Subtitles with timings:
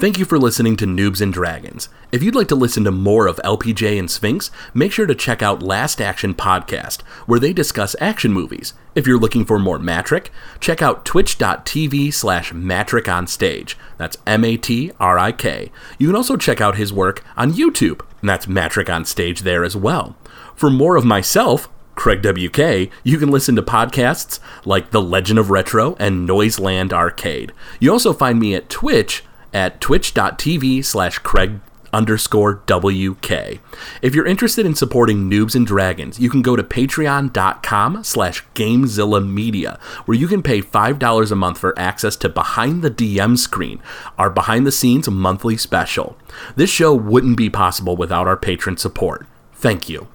[0.00, 1.90] Thank you for listening to Noobs and Dragons.
[2.10, 5.42] If you'd like to listen to more of LPJ and Sphinx, make sure to check
[5.42, 8.72] out Last Action Podcast, where they discuss action movies.
[8.94, 10.28] If you're looking for more Matrik,
[10.58, 13.76] check out twitch.tv slash Matrik on stage.
[13.98, 15.70] That's M A T R I K.
[15.98, 19.64] You can also check out his work on YouTube, and that's Matrik on stage there
[19.64, 20.16] as well.
[20.56, 25.50] For more of myself, Craig WK, you can listen to podcasts like The Legend of
[25.50, 27.52] Retro and Noiseland Arcade.
[27.78, 31.60] You also find me at Twitch at twitch.tv slash Craig
[31.92, 33.60] underscore WK.
[34.02, 39.26] If you're interested in supporting Noobs and Dragons, you can go to patreon.com slash Gamezilla
[39.26, 43.80] Media, where you can pay $5 a month for access to Behind the DM Screen,
[44.18, 46.16] our behind the scenes monthly special.
[46.56, 49.26] This show wouldn't be possible without our patron support.
[49.52, 50.08] Thank you.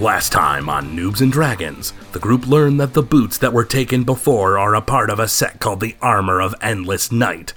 [0.00, 4.02] Last time on Noobs and Dragons, the group learned that the boots that were taken
[4.02, 7.52] before are a part of a set called the Armor of Endless Night,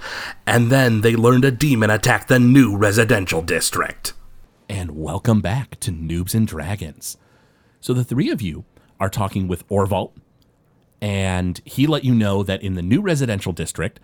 [0.46, 4.12] and then they learned a demon attacked the new residential district.
[4.68, 7.16] And welcome back to Noobs and Dragons.
[7.80, 8.66] So the three of you
[9.00, 10.12] are talking with Orvalt,
[11.00, 14.00] and he let you know that in the new residential district,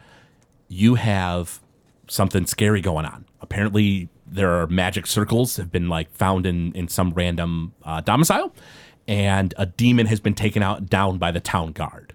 [0.67, 1.61] you have
[2.09, 3.27] something scary going on.
[3.43, 8.55] Apparently, there are magic circles have been like found in in some random uh, domicile,
[9.09, 12.15] and a demon has been taken out down by the town guard.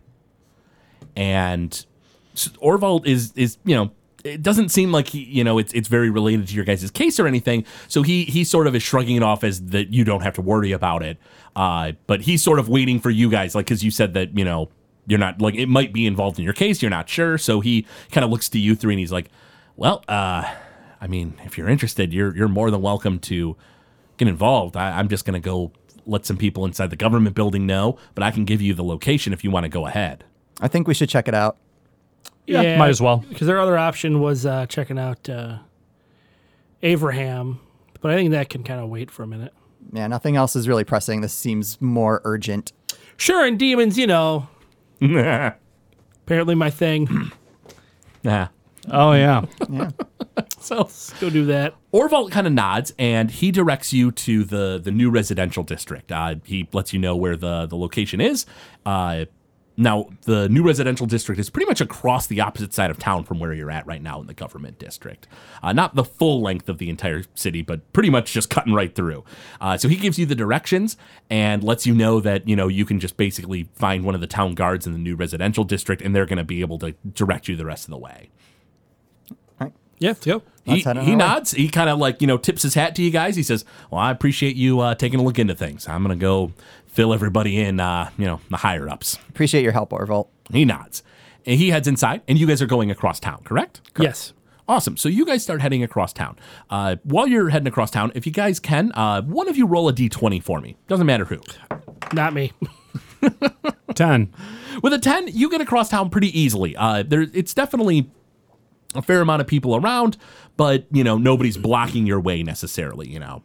[1.15, 1.85] And
[2.61, 3.91] Orvald is is you know
[4.23, 7.19] it doesn't seem like he you know it's it's very related to your guys' case
[7.19, 7.65] or anything.
[7.87, 10.41] So he he sort of is shrugging it off as that you don't have to
[10.41, 11.17] worry about it.
[11.55, 14.43] Uh, but he's sort of waiting for you guys, like because you said that you
[14.43, 14.69] know
[15.07, 16.81] you're not like it might be involved in your case.
[16.81, 19.29] You're not sure, so he kind of looks to you three and he's like,
[19.75, 20.51] well, uh,
[21.05, 23.55] I mean, if you're interested, you're you're more than welcome to
[24.17, 24.75] get involved.
[24.75, 25.71] I, I'm just gonna go
[26.07, 29.31] let some people inside the government building know, but I can give you the location
[29.31, 30.23] if you want to go ahead.
[30.61, 31.57] I think we should check it out.
[32.47, 33.17] Yeah, might as well.
[33.17, 35.59] Because their other option was uh, checking out uh,
[36.81, 37.59] Abraham,
[38.01, 39.53] but I think that can kind of wait for a minute.
[39.93, 41.21] Yeah, nothing else is really pressing.
[41.21, 42.73] This seems more urgent.
[43.15, 44.47] Sure, and demons, you know,
[45.01, 47.31] apparently my thing.
[48.23, 48.47] Nah.
[48.91, 49.45] Oh yeah.
[49.69, 49.91] yeah.
[50.69, 51.75] So Let's go do that.
[51.93, 56.11] Orvalt kind of nods and he directs you to the the new residential district.
[56.11, 58.47] Uh, he lets you know where the the location is.
[58.83, 59.25] Uh,
[59.77, 63.39] now the new residential district is pretty much across the opposite side of town from
[63.39, 65.27] where you're at right now in the government district.
[65.61, 68.95] Uh, not the full length of the entire city, but pretty much just cutting right
[68.95, 69.23] through.
[69.61, 70.97] Uh, so he gives you the directions
[71.29, 74.27] and lets you know that you know you can just basically find one of the
[74.27, 77.47] town guards in the new residential district, and they're going to be able to direct
[77.47, 78.31] you the rest of the way.
[79.99, 80.43] Yeah, let's go.
[80.65, 81.51] He, Let's head on he nods.
[81.51, 83.35] He kind of like, you know, tips his hat to you guys.
[83.35, 85.87] He says, Well, I appreciate you uh, taking a look into things.
[85.87, 86.53] I'm going to go
[86.87, 89.19] fill everybody in, uh, you know, the higher ups.
[89.29, 90.27] Appreciate your help, Orvalt.
[90.51, 91.03] He nods.
[91.45, 93.81] And he heads inside, and you guys are going across town, correct?
[93.99, 94.33] Yes.
[94.67, 94.97] Awesome.
[94.97, 96.37] So you guys start heading across town.
[96.71, 99.87] Uh, while you're heading across town, if you guys can, uh, one of you roll
[99.87, 100.75] a d20 for me.
[100.87, 101.39] Doesn't matter who.
[102.13, 102.51] Not me.
[103.93, 104.33] Ten.
[104.81, 106.75] With a 10, you get across town pretty easily.
[106.75, 108.09] Uh, there, it's definitely
[108.95, 110.17] a fair amount of people around,
[110.57, 113.43] but, you know, nobody's blocking your way necessarily, you know.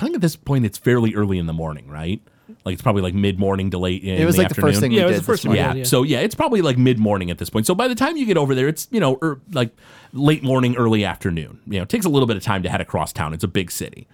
[0.00, 2.20] I think at this point it's fairly early in the morning, right?
[2.64, 4.70] Like it's probably like mid morning to late in It was the like the afternoon.
[4.72, 5.22] first thing Yeah, we it was did.
[5.22, 5.56] the first this one.
[5.56, 5.76] morning.
[5.76, 5.78] Yeah.
[5.80, 5.84] Yeah.
[5.84, 7.64] So yeah, it's probably like mid morning at this point.
[7.66, 9.70] So by the time you get over there, it's you know er, like
[10.12, 11.60] late morning, early afternoon.
[11.66, 13.32] You know, it takes a little bit of time to head across town.
[13.32, 14.06] It's a big city,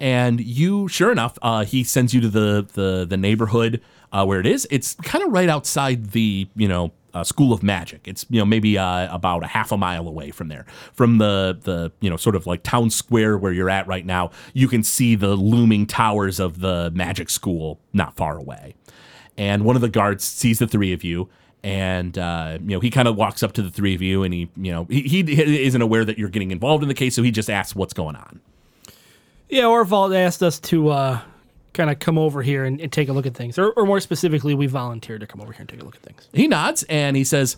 [0.00, 3.82] and you, sure enough, uh, he sends you to the the the neighborhood
[4.12, 4.66] uh, where it is.
[4.70, 6.92] It's kind of right outside the you know.
[7.16, 8.00] Uh, School of Magic.
[8.04, 11.58] It's you know maybe uh, about a half a mile away from there, from the
[11.62, 14.30] the you know sort of like town square where you're at right now.
[14.52, 18.74] You can see the looming towers of the Magic School not far away
[19.36, 21.28] and one of the guards sees the three of you
[21.62, 24.32] and uh, you know he kind of walks up to the three of you and
[24.32, 27.22] he you know he, he isn't aware that you're getting involved in the case so
[27.22, 28.40] he just asks what's going on
[29.48, 31.20] Yeah, Orvald asked us to uh,
[31.76, 33.58] kind of come over here and, and take a look at things.
[33.58, 36.02] Or, or more specifically, we volunteered to come over here and take a look at
[36.02, 36.28] things.
[36.32, 37.56] he nods and he says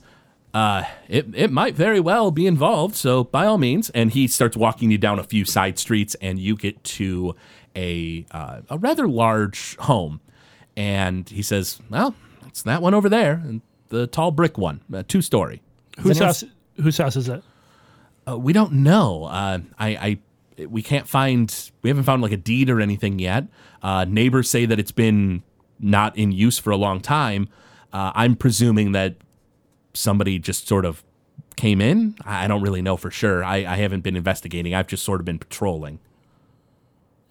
[0.53, 4.56] uh, it, it might very well be involved so by all means and he starts
[4.56, 7.35] walking you down a few side streets and you get to
[7.76, 10.21] a, uh, a rather large home
[10.76, 12.14] and he says well
[12.47, 15.61] it's that one over there and the tall brick one uh, two story
[16.00, 16.44] Whose house,
[16.81, 17.43] whose house is that?
[18.29, 19.25] Uh, we don't know.
[19.25, 20.19] Uh, I, I
[20.66, 23.44] we can't find we haven't found like a deed or anything yet.
[23.82, 25.43] Uh, neighbors say that it's been
[25.78, 27.49] not in use for a long time.
[27.93, 29.16] Uh, I'm presuming that
[29.94, 31.05] somebody just sort of
[31.56, 32.16] came in.
[32.25, 33.44] I don't really know for sure.
[33.44, 34.75] I, I haven't been investigating.
[34.75, 35.99] I've just sort of been patrolling.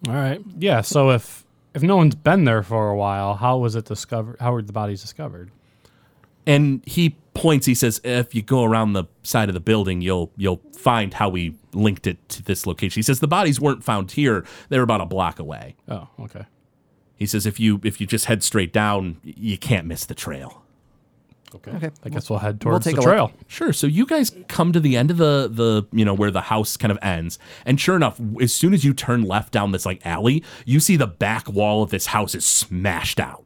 [0.07, 0.41] All right.
[0.57, 0.81] Yeah.
[0.81, 4.37] So if if no one's been there for a while, how was it discovered?
[4.39, 5.51] How were the bodies discovered?
[6.47, 10.31] and he points he says if you go around the side of the building you'll
[10.37, 14.11] you'll find how we linked it to this location he says the bodies weren't found
[14.11, 16.45] here they were about a block away Oh, okay.
[17.15, 20.63] he says if you if you just head straight down you can't miss the trail
[21.55, 21.71] Okay.
[21.71, 21.89] Okay.
[22.03, 23.09] I guess we'll head towards take the a look.
[23.09, 23.31] trail.
[23.47, 23.71] Sure.
[23.71, 26.75] So you guys come to the end of the the you know where the house
[26.75, 30.05] kind of ends, and sure enough, as soon as you turn left down this like
[30.05, 33.45] alley, you see the back wall of this house is smashed out.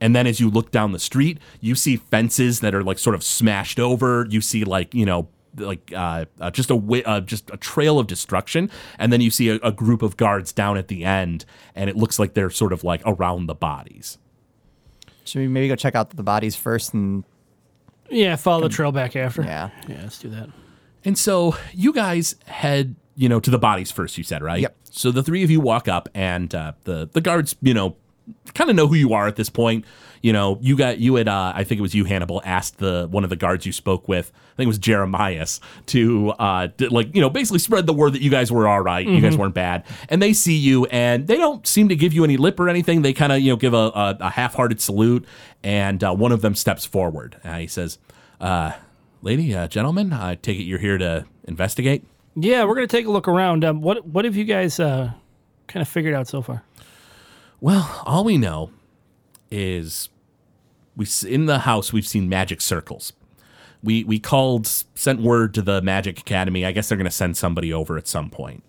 [0.00, 3.14] And then as you look down the street, you see fences that are like sort
[3.14, 4.26] of smashed over.
[4.28, 7.98] You see like you know like uh, uh, just a wi- uh, just a trail
[7.98, 11.44] of destruction, and then you see a, a group of guards down at the end,
[11.74, 14.18] and it looks like they're sort of like around the bodies.
[15.24, 17.24] Should we maybe go check out the bodies first and
[18.10, 19.42] Yeah, follow the trail back after.
[19.42, 19.70] yeah.
[19.88, 20.50] Yeah, let's do that.
[21.04, 24.18] And so you guys head, you know, to the bodies first.
[24.18, 24.60] You said right.
[24.60, 24.76] Yep.
[24.90, 27.96] So the three of you walk up, and uh, the the guards, you know,
[28.54, 29.84] kind of know who you are at this point.
[30.22, 33.06] You know, you got you had, uh, I think it was you, Hannibal, asked the
[33.10, 34.32] one of the guards you spoke with.
[34.34, 38.14] I think it was Jeremias to, uh, d- like, you know, basically spread the word
[38.14, 41.26] that you guys were all right, You guys weren't bad, and they see you, and
[41.26, 43.02] they don't seem to give you any lip or anything.
[43.02, 45.26] They kind of, you know, give a, a, a half-hearted salute,
[45.62, 47.36] and uh, one of them steps forward.
[47.44, 47.98] Uh, he says,
[48.40, 48.72] uh,
[49.20, 52.02] "Lady, uh, gentlemen, I take it you're here to investigate."
[52.34, 53.62] Yeah, we're gonna take a look around.
[53.64, 55.10] Um, what what have you guys uh,
[55.66, 56.62] kind of figured out so far?
[57.60, 58.70] Well, all we know
[59.50, 60.08] is
[60.96, 63.12] we in the house we've seen magic circles.
[63.82, 66.64] We we called sent word to the Magic Academy.
[66.64, 68.62] I guess they're going to send somebody over at some point.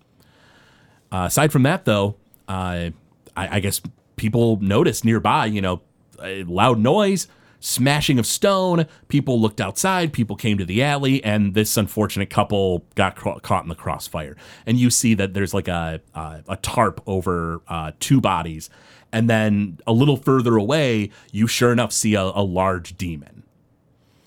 [1.10, 2.16] Uh, aside from that, though,
[2.48, 2.90] uh,
[3.36, 3.80] I, I guess
[4.16, 5.46] people noticed nearby.
[5.46, 5.82] You know,
[6.22, 7.28] a loud noise,
[7.60, 8.86] smashing of stone.
[9.08, 10.12] People looked outside.
[10.12, 14.36] People came to the alley, and this unfortunate couple got ca- caught in the crossfire.
[14.66, 18.70] And you see that there's like a a, a tarp over uh, two bodies,
[19.12, 23.42] and then a little further away, you sure enough see a, a large demon.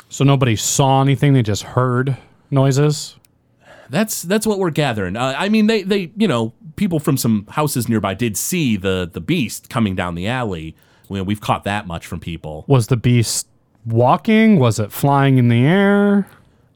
[0.10, 2.18] So nobody saw anything; they just heard
[2.52, 3.16] noises.
[3.90, 5.16] That's that's what we're gathering.
[5.16, 9.10] Uh, I mean, they they you know people from some houses nearby did see the
[9.12, 10.76] the beast coming down the alley.
[11.10, 12.64] We, we've caught that much from people.
[12.68, 13.48] Was the beast
[13.86, 14.60] walking?
[14.60, 16.28] Was it flying in the air?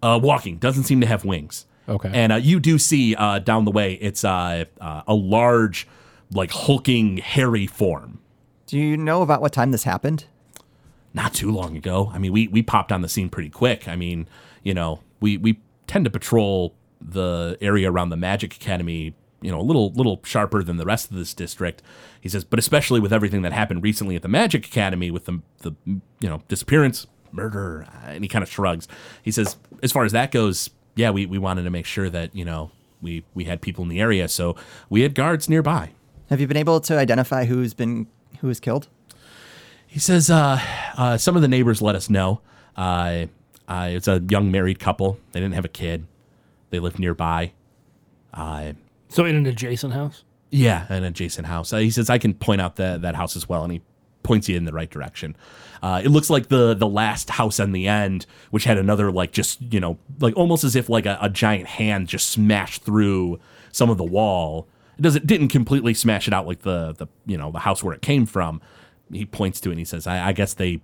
[0.02, 1.66] Uh, walking doesn't seem to have wings.
[1.88, 2.10] Okay.
[2.14, 5.88] And uh, you do see uh, down the way, it's uh, uh, a large,
[6.32, 8.20] like hulking, hairy form.
[8.66, 10.26] Do you know about what time this happened?
[11.14, 12.10] Not too long ago.
[12.14, 13.88] I mean, we we popped on the scene pretty quick.
[13.88, 14.28] I mean,
[14.64, 19.14] you know, we we tend to patrol the area around the Magic Academy.
[19.44, 21.84] You know, a little little sharper than the rest of this district.
[22.20, 25.42] He says, but especially with everything that happened recently at the Magic Academy with the
[25.60, 28.88] the you know disappearance, murder, uh, and he kind of shrugs.
[29.22, 32.36] He says, as far as that goes, yeah, we we wanted to make sure that
[32.36, 34.56] you know we we had people in the area, so
[34.90, 35.92] we had guards nearby.
[36.30, 38.08] Have you been able to identify who's been
[38.40, 38.88] who was killed?
[39.86, 40.60] He says, uh,
[40.98, 42.42] uh, some of the neighbors let us know.
[42.76, 43.28] Uh,
[43.68, 45.20] uh, it's a young married couple.
[45.32, 46.08] They didn't have a kid.
[46.72, 47.52] They lived nearby.
[48.34, 48.74] Uh,
[49.14, 50.24] So in an adjacent house.
[50.50, 51.72] yeah, an adjacent house.
[51.74, 53.64] Uh, he says, I can point out that that house as well.
[53.64, 53.82] And he
[54.24, 55.36] points you in the right direction.
[55.82, 59.32] Uh, it looks like the the last house on the end, which had another, like,
[59.32, 63.40] just, you know, like almost as if like a, a giant hand just smashed through
[63.72, 64.68] some of the wall.
[64.98, 67.94] It doesn't didn't completely smash it out like the the you know the house where
[67.94, 68.62] it came from.
[69.12, 70.82] He points to it and he says, I, I guess they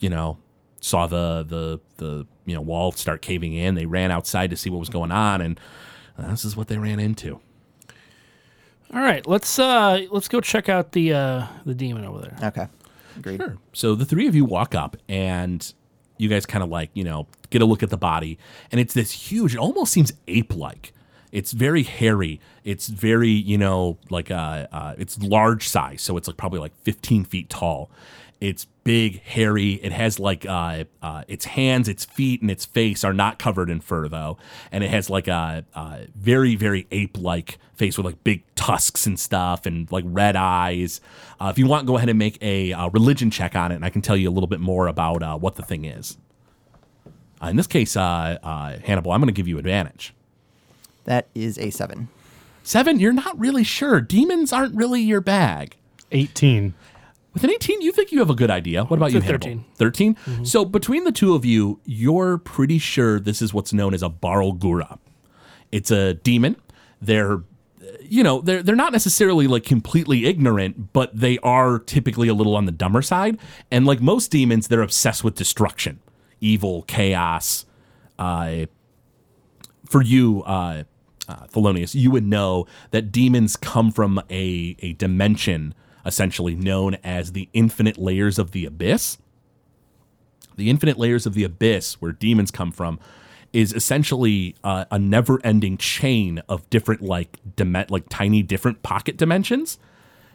[0.00, 0.38] you know,
[0.80, 3.74] saw the the the you know wall start caving in.
[3.74, 5.60] They ran outside to see what was going on, and
[6.18, 7.40] uh, this is what they ran into.
[8.92, 12.36] All right, let's uh let's go check out the uh the demon over there.
[12.42, 12.66] Okay.
[13.16, 13.40] Agreed.
[13.40, 13.56] Sure.
[13.72, 15.72] So the three of you walk up, and
[16.16, 18.38] you guys kind of like you know get a look at the body,
[18.72, 19.54] and it's this huge.
[19.54, 20.92] It almost seems ape-like.
[21.32, 22.40] It's very hairy.
[22.64, 26.76] It's very you know like uh, uh it's large size, so it's like probably like
[26.82, 27.90] 15 feet tall.
[28.40, 29.74] It's big, hairy.
[29.74, 33.68] It has like uh, uh, its hands, its feet, and its face are not covered
[33.68, 34.38] in fur though,
[34.72, 39.20] and it has like a, a very, very ape-like face with like big tusks and
[39.20, 41.02] stuff, and like red eyes.
[41.38, 43.84] Uh, if you want, go ahead and make a uh, religion check on it, and
[43.84, 46.16] I can tell you a little bit more about uh, what the thing is.
[47.42, 50.14] Uh, in this case, uh, uh, Hannibal, I'm going to give you advantage.
[51.04, 52.08] That is a seven.
[52.62, 54.00] Seven, you're not really sure.
[54.00, 55.76] Demons aren't really your bag.
[56.12, 56.74] 18.
[57.32, 58.84] With an 18, you think you have a good idea.
[58.84, 59.64] What about you, a Hannibal?
[59.76, 60.16] 13.
[60.16, 60.44] 13?
[60.44, 64.10] So between the two of you, you're pretty sure this is what's known as a
[64.10, 64.98] Barlgura.
[65.70, 66.56] It's a demon
[67.00, 67.42] they're
[68.02, 72.56] you know they're they're not necessarily like completely ignorant but they are typically a little
[72.56, 73.38] on the dumber side
[73.70, 76.00] and like most demons they're obsessed with destruction
[76.40, 77.64] evil chaos
[78.18, 78.66] uh
[79.86, 80.84] for you uh,
[81.28, 87.32] uh Thelonious you would know that demons come from a a dimension essentially known as
[87.32, 89.18] the infinite layers of the abyss.
[90.56, 92.98] The infinite layers of the abyss where demons come from
[93.52, 99.78] is essentially uh, a never-ending chain of different like dim- like tiny different pocket dimensions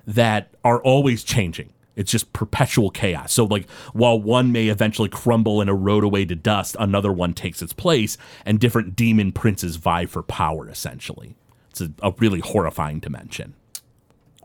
[0.05, 1.71] that are always changing.
[1.95, 3.31] It's just perpetual chaos.
[3.31, 7.61] So like while one may eventually crumble and erode away to dust another one takes
[7.61, 11.35] its place and different demon princes vie for power essentially.
[11.69, 13.55] It's a, a really horrifying dimension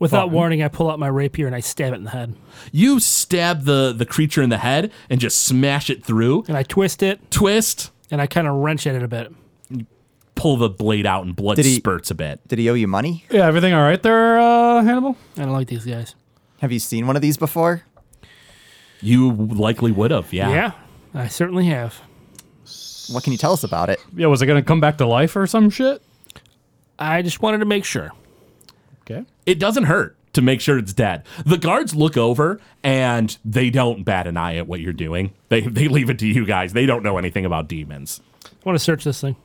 [0.01, 2.35] Without warning, I pull out my rapier and I stab it in the head.
[2.73, 6.63] you stab the the creature in the head and just smash it through And I
[6.65, 9.33] twist it twist and I kind of wrench at it a bit.
[10.35, 12.89] pull the blade out and blood Did he- spurts a bit Did he owe you
[12.89, 13.25] money?
[13.31, 15.17] Yeah, everything all right there, uh, Hannibal?
[15.37, 16.15] I don't like these guys.
[16.61, 17.83] Have you seen one of these before?
[19.03, 20.73] you likely would have yeah Yeah,
[21.15, 22.01] I certainly have.
[23.11, 23.99] What can you tell us about it?
[24.15, 26.01] Yeah, was it gonna come back to life or some shit?
[26.99, 28.13] I just wanted to make sure.
[29.11, 29.25] Okay.
[29.47, 31.25] it doesn't hurt to make sure it's dead.
[31.45, 35.33] The guards look over and they don't bat an eye at what you're doing.
[35.49, 36.73] They they leave it to you guys.
[36.73, 38.21] They don't know anything about demons.
[38.45, 39.37] I want to search this thing.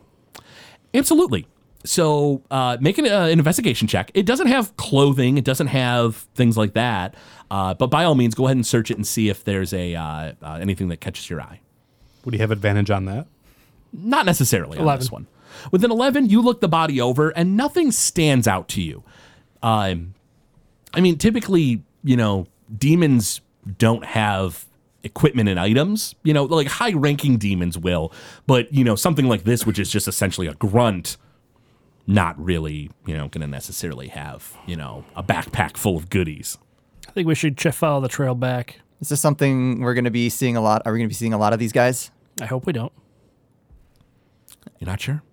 [0.94, 1.48] Absolutely.
[1.84, 4.10] So uh, make an, uh, an investigation check.
[4.14, 5.38] It doesn't have clothing.
[5.38, 7.16] It doesn't have things like that.
[7.52, 9.96] Uh, but by all means, go ahead and search it and see if there's a
[9.96, 11.60] uh, uh, anything that catches your eye.
[12.24, 13.28] Would you have advantage on that?
[13.94, 15.00] Not necessarily on 11.
[15.00, 15.28] this one.
[15.72, 19.04] With an 11, you look the body over and nothing stands out to you.
[19.66, 20.14] Um,
[20.94, 22.46] I mean, typically, you know,
[22.78, 23.42] demons
[23.80, 24.66] don't have
[25.02, 28.14] equipment and items, you know, like high ranking demons will,
[28.46, 31.18] but, you know, something like this, which is just essentially a grunt,
[32.06, 36.60] not really, you know, going to necessarily have, you know, a backpack full of goodies.
[37.08, 38.82] I think we should check follow the trail back.
[39.02, 40.84] Is this something we're going to be seeing a lot?
[40.86, 42.12] Are we going to be seeing a lot of these guys?
[42.40, 42.94] I hope we don't.
[44.80, 45.24] You're not sure?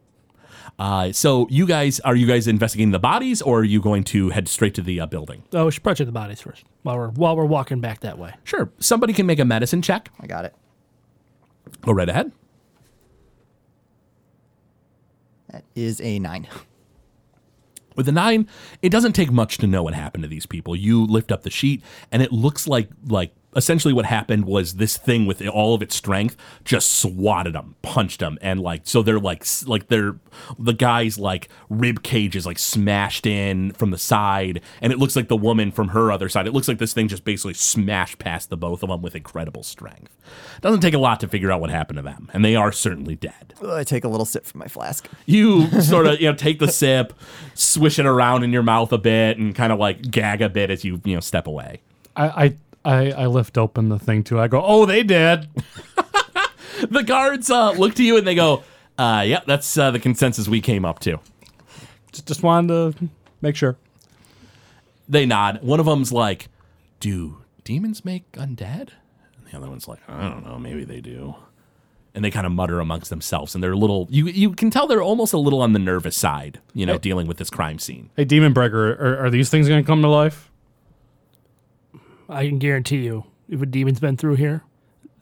[0.78, 4.30] Uh, so you guys, are you guys investigating the bodies or are you going to
[4.30, 5.42] head straight to the uh, building?
[5.52, 8.18] Oh, we should probably check the bodies first while we're while we're walking back that
[8.18, 8.34] way.
[8.44, 8.70] Sure.
[8.78, 10.10] Somebody can make a medicine check.
[10.20, 10.54] I got it.
[11.82, 12.32] Go right ahead.
[15.50, 16.48] That is a nine.
[17.94, 18.48] With a nine,
[18.80, 20.74] it doesn't take much to know what happened to these people.
[20.74, 24.96] You lift up the sheet, and it looks like like essentially what happened was this
[24.96, 29.18] thing with all of its strength just swatted them, punched them, and like so they're
[29.18, 30.16] like like they're
[30.58, 35.16] the guy's like rib cage is like smashed in from the side, and it looks
[35.16, 36.46] like the woman from her other side.
[36.46, 39.62] It looks like this thing just basically smashed past the both of them with incredible
[39.62, 40.16] strength.
[40.60, 43.16] Doesn't take a lot to figure out what happened to them, and they are certainly
[43.16, 43.54] dead.
[43.62, 45.08] Ugh, I take a little sip from my flask.
[45.26, 47.12] you sort of you know take the sip,
[47.54, 50.70] swish it around in your mouth a bit, and kind of like gag a bit
[50.70, 51.80] as you you know step away.
[52.14, 54.40] I, I I I lift open the thing too.
[54.40, 55.48] I go, oh, they did.
[56.90, 58.64] The guards uh, look to you and they go,
[58.98, 61.20] uh, "Yep, that's uh, the consensus we came up to."
[62.10, 63.08] Just, just wanted to
[63.40, 63.76] make sure.
[65.08, 65.62] They nod.
[65.62, 66.48] One of them's like,
[66.98, 68.90] "Do demons make undead?"
[69.36, 71.36] And the other one's like, "I don't know, maybe they do."
[72.14, 74.08] And they kind of mutter amongst themselves, and they're a little.
[74.10, 77.26] You you can tell they're almost a little on the nervous side, you know, dealing
[77.26, 78.10] with this crime scene.
[78.16, 80.50] Hey, Demon Breaker, are, are these things gonna come to life?
[82.32, 84.62] I can guarantee you, if a demon's been through here,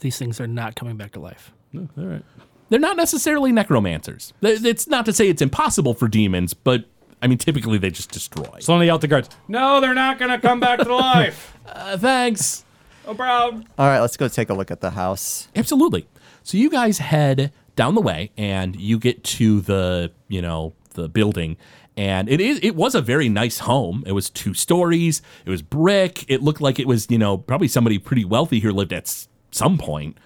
[0.01, 1.53] these things are not coming back to life.
[1.75, 2.25] All right.
[2.69, 4.33] they're not necessarily necromancers.
[4.43, 6.85] It's not to say it's impossible for demons, but
[7.23, 8.59] I mean, typically they just destroy.
[8.61, 9.29] So then they yell at the guards.
[9.49, 11.57] No, they're not gonna come back to life.
[11.71, 12.65] Uh, thanks.
[13.07, 13.65] No problem.
[13.79, 15.47] All right, let's go take a look at the house.
[15.55, 16.09] Absolutely.
[16.43, 21.09] So you guys head down the way, and you get to the you know the
[21.09, 21.57] building,
[21.97, 24.03] and it is it was a very nice home.
[24.07, 25.23] It was two stories.
[25.45, 26.25] It was brick.
[26.29, 29.29] It looked like it was you know probably somebody pretty wealthy here lived at s-
[29.51, 30.17] some point.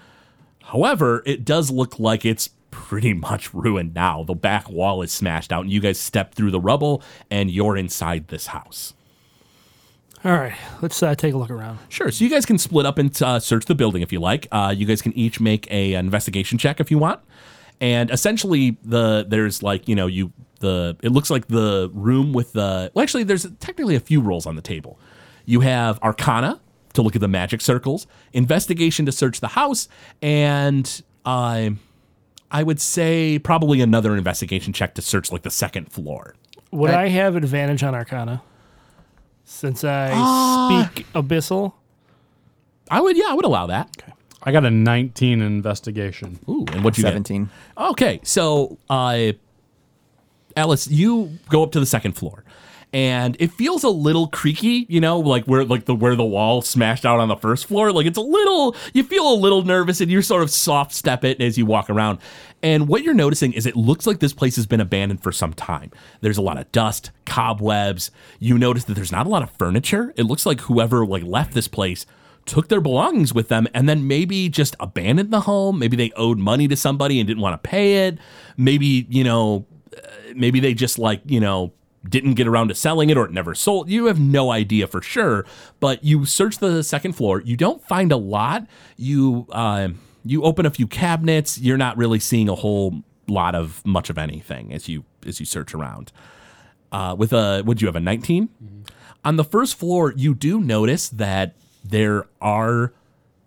[0.62, 4.24] However, it does look like it's pretty much ruined now.
[4.24, 7.76] The back wall is smashed out, and you guys step through the rubble, and you're
[7.76, 8.94] inside this house.
[10.24, 11.78] All right, let's uh, take a look around.
[11.90, 12.10] Sure.
[12.10, 14.48] So you guys can split up and uh, search the building if you like.
[14.50, 17.20] Uh, you guys can each make a investigation check if you want.
[17.78, 20.32] And essentially, the there's like you know you
[20.64, 24.46] the it looks like the room with the well actually there's technically a few rolls
[24.46, 24.98] on the table.
[25.46, 26.60] You have Arcana
[26.94, 29.88] to look at the magic circles, Investigation to search the house,
[30.22, 30.86] and
[31.24, 31.70] uh,
[32.50, 36.34] I would say probably another investigation check to search like the second floor.
[36.70, 38.42] Would I- I have advantage on Arcana?
[39.44, 40.88] Since I Ah.
[40.92, 41.72] speak Abyssal?
[42.90, 43.90] I would yeah I would allow that.
[44.00, 44.12] Okay.
[44.46, 46.38] I got a 19 investigation.
[46.48, 47.10] Ooh, and what you get?
[47.12, 47.48] 17.
[47.78, 49.32] Okay, so uh,
[50.56, 52.44] Alice, you go up to the second floor.
[52.92, 56.62] And it feels a little creaky, you know, like where like the where the wall
[56.62, 57.90] smashed out on the first floor.
[57.90, 61.24] Like it's a little you feel a little nervous and you sort of soft step
[61.24, 62.20] it as you walk around.
[62.62, 65.54] And what you're noticing is it looks like this place has been abandoned for some
[65.54, 65.90] time.
[66.20, 68.12] There's a lot of dust, cobwebs.
[68.38, 70.14] You notice that there's not a lot of furniture.
[70.16, 72.06] It looks like whoever like left this place
[72.46, 75.80] took their belongings with them and then maybe just abandoned the home.
[75.80, 78.18] Maybe they owed money to somebody and didn't want to pay it.
[78.56, 79.66] Maybe, you know,
[80.34, 81.72] maybe they just like, you know,
[82.08, 83.88] didn't get around to selling it or it never sold.
[83.88, 85.46] You have no idea for sure,
[85.80, 87.40] but you search the second floor.
[87.40, 88.66] You don't find a lot.
[88.96, 89.88] You uh,
[90.24, 91.58] you open a few cabinets.
[91.58, 95.46] You're not really seeing a whole lot of much of anything as you as you
[95.46, 96.12] search around.
[96.92, 98.48] Uh, with a would you have a 19
[99.24, 100.12] on the first floor?
[100.14, 102.92] You do notice that there are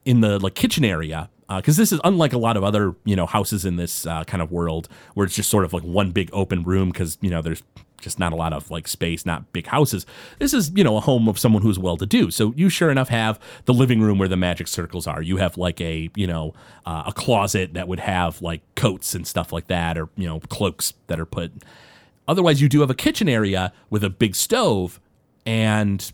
[0.04, 3.26] in the like kitchen area because this is unlike a lot of other you know
[3.26, 6.30] houses in this uh, kind of world where it's just sort of like one big
[6.34, 7.64] open room because you know there's
[8.02, 10.06] just not a lot of like space not big houses.
[10.40, 12.32] This is you know a home of someone who's well to do.
[12.32, 15.22] So you sure enough have the living room where the magic circles are.
[15.22, 16.54] You have like a you know
[16.86, 20.40] uh, a closet that would have like coats and stuff like that or you know
[20.42, 21.52] cloaks that are put.
[22.28, 25.00] Otherwise you do have a kitchen area with a big stove
[25.46, 26.12] and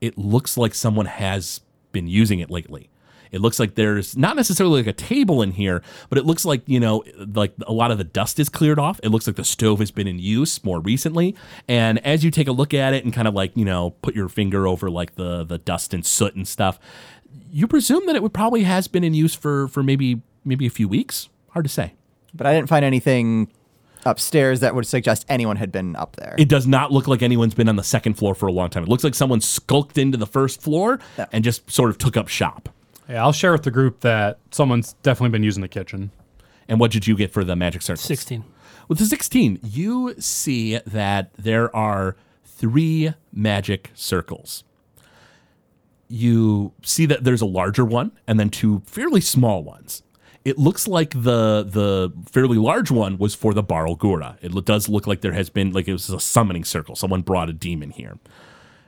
[0.00, 2.90] it looks like someone has been using it lately.
[3.32, 6.62] It looks like there's not necessarily like a table in here, but it looks like,
[6.66, 7.02] you know,
[7.34, 9.00] like a lot of the dust is cleared off.
[9.02, 11.34] It looks like the stove has been in use more recently.
[11.66, 14.14] And as you take a look at it and kind of like, you know, put
[14.14, 16.78] your finger over like the the dust and soot and stuff,
[17.50, 20.70] you presume that it would probably has been in use for for maybe maybe a
[20.70, 21.28] few weeks.
[21.50, 21.94] Hard to say.
[22.34, 23.50] But I didn't find anything
[24.04, 26.34] upstairs that would suggest anyone had been up there.
[26.38, 28.82] It does not look like anyone's been on the second floor for a long time.
[28.82, 31.26] It looks like someone skulked into the first floor Yeah.
[31.32, 32.68] and just sort of took up shop.
[33.12, 36.12] Yeah, I'll share with the group that someone's definitely been using the kitchen.
[36.66, 38.00] And what did you get for the magic circle?
[38.02, 38.42] 16.
[38.88, 44.64] With the 16, you see that there are three magic circles.
[46.08, 50.02] You see that there's a larger one and then two fairly small ones.
[50.46, 54.38] It looks like the the fairly large one was for the Barlgura.
[54.40, 56.96] It does look like there has been like it was a summoning circle.
[56.96, 58.18] Someone brought a demon here.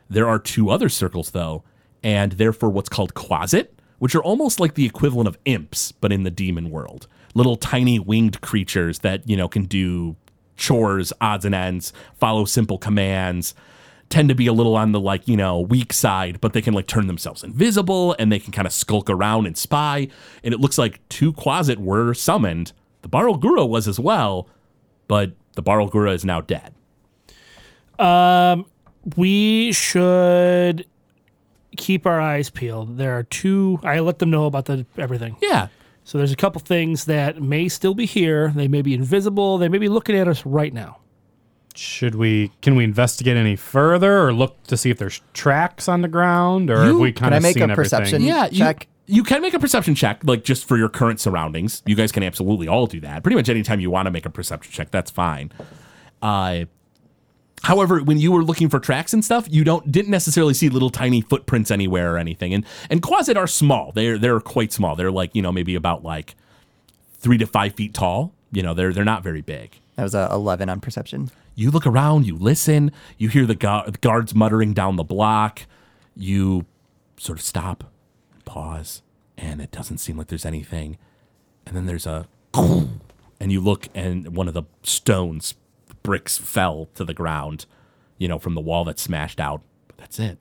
[0.08, 1.62] There are two other circles though,
[2.02, 6.12] and they're for what's called Quasit, which are almost like the equivalent of imps, but
[6.12, 7.06] in the demon world.
[7.34, 10.16] Little tiny winged creatures that, you know, can do
[10.56, 13.54] chores, odds and ends, follow simple commands,
[14.08, 16.74] tend to be a little on the like, you know, weak side, but they can
[16.74, 20.08] like turn themselves invisible and they can kind of skulk around and spy.
[20.44, 22.72] And it looks like two Quasit were summoned.
[23.02, 24.48] The Barlgura was as well,
[25.08, 26.74] but the Barlgura is now dead.
[27.98, 28.66] Um,
[29.16, 30.86] We should
[31.74, 32.96] keep our eyes peeled.
[32.98, 33.78] There are two.
[33.82, 35.36] I let them know about the everything.
[35.42, 35.68] Yeah.
[36.04, 38.52] So there's a couple things that may still be here.
[38.54, 39.56] They may be invisible.
[39.58, 40.98] They may be looking at us right now.
[41.74, 42.52] Should we?
[42.62, 46.70] Can we investigate any further, or look to see if there's tracks on the ground,
[46.70, 47.76] or have You- we Can kind I of make seen a everything?
[47.98, 48.86] perception Yeah, you- check?
[49.06, 51.82] You, can make a perception check, like just for your current surroundings.
[51.84, 53.22] You guys can absolutely all do that.
[53.22, 55.50] Pretty much anytime you want to make a perception check, that's fine.
[56.22, 56.64] Uh,
[57.64, 60.90] however, when you were looking for tracks and stuff, you don't didn't necessarily see little
[60.90, 62.54] tiny footprints anywhere or anything.
[62.54, 63.92] And and Quasit are small.
[63.92, 64.94] They're they're quite small.
[64.96, 66.34] They're like you know maybe about like
[67.18, 68.32] three to five feet tall.
[68.52, 69.78] You know they're they're not very big.
[69.96, 71.30] That was a 11 on perception.
[71.54, 75.62] You look around, you listen, you hear the, gu- the guards muttering down the block.
[76.16, 76.66] You
[77.16, 77.84] sort of stop,
[78.44, 79.02] pause,
[79.38, 80.98] and it doesn't seem like there's anything.
[81.64, 85.54] And then there's a, and you look, and one of the stones,
[86.04, 87.66] bricks fell to the ground,
[88.18, 89.62] you know, from the wall that smashed out.
[89.88, 90.38] But that's it.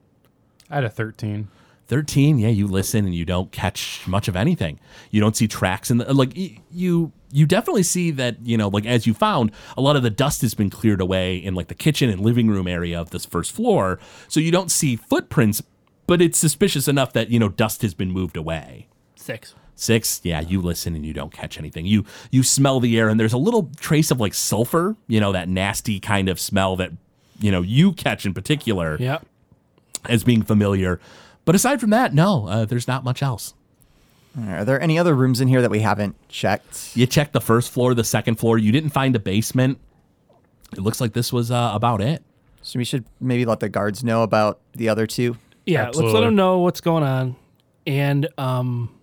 [0.70, 1.48] I had a thirteen.
[1.86, 5.90] 13 yeah you listen and you don't catch much of anything you don't see tracks
[5.90, 6.32] in the like
[6.70, 10.08] you you definitely see that you know like as you found a lot of the
[10.08, 13.26] dust has been cleared away in like the kitchen and living room area of this
[13.26, 13.98] first floor
[14.28, 15.62] so you don't see footprints
[16.06, 19.54] but it's suspicious enough that you know dust has been moved away Six.
[19.76, 21.84] Six, yeah, you listen and you don't catch anything.
[21.86, 25.32] You you smell the air and there's a little trace of like sulfur, you know,
[25.32, 26.92] that nasty kind of smell that
[27.40, 29.26] you know you catch in particular Yep.
[30.08, 31.00] as being familiar.
[31.44, 33.54] But aside from that, no, uh, there's not much else.
[34.48, 36.96] Are there any other rooms in here that we haven't checked?
[36.96, 38.58] You checked the first floor, the second floor.
[38.58, 39.78] You didn't find a basement.
[40.72, 42.22] It looks like this was uh, about it.
[42.62, 45.36] So we should maybe let the guards know about the other two.
[45.66, 45.84] Yeah.
[45.86, 47.36] Let's let them know what's going on,
[47.86, 48.93] and um,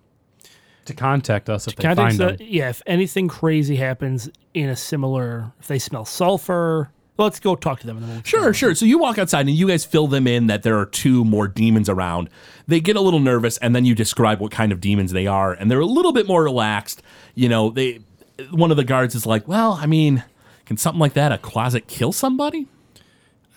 [0.86, 2.48] To contact us if they contact find the, them.
[2.50, 2.70] yeah.
[2.70, 7.86] If anything crazy happens in a similar, if they smell sulfur, let's go talk to
[7.86, 7.98] them.
[7.98, 8.74] And then we'll Sure, sure.
[8.74, 11.46] So you walk outside and you guys fill them in that there are two more
[11.46, 12.30] demons around.
[12.66, 15.52] They get a little nervous and then you describe what kind of demons they are
[15.52, 17.02] and they're a little bit more relaxed.
[17.34, 18.00] You know, they
[18.50, 20.24] one of the guards is like, "Well, I mean,
[20.66, 22.66] can something like that, a quasit, kill somebody?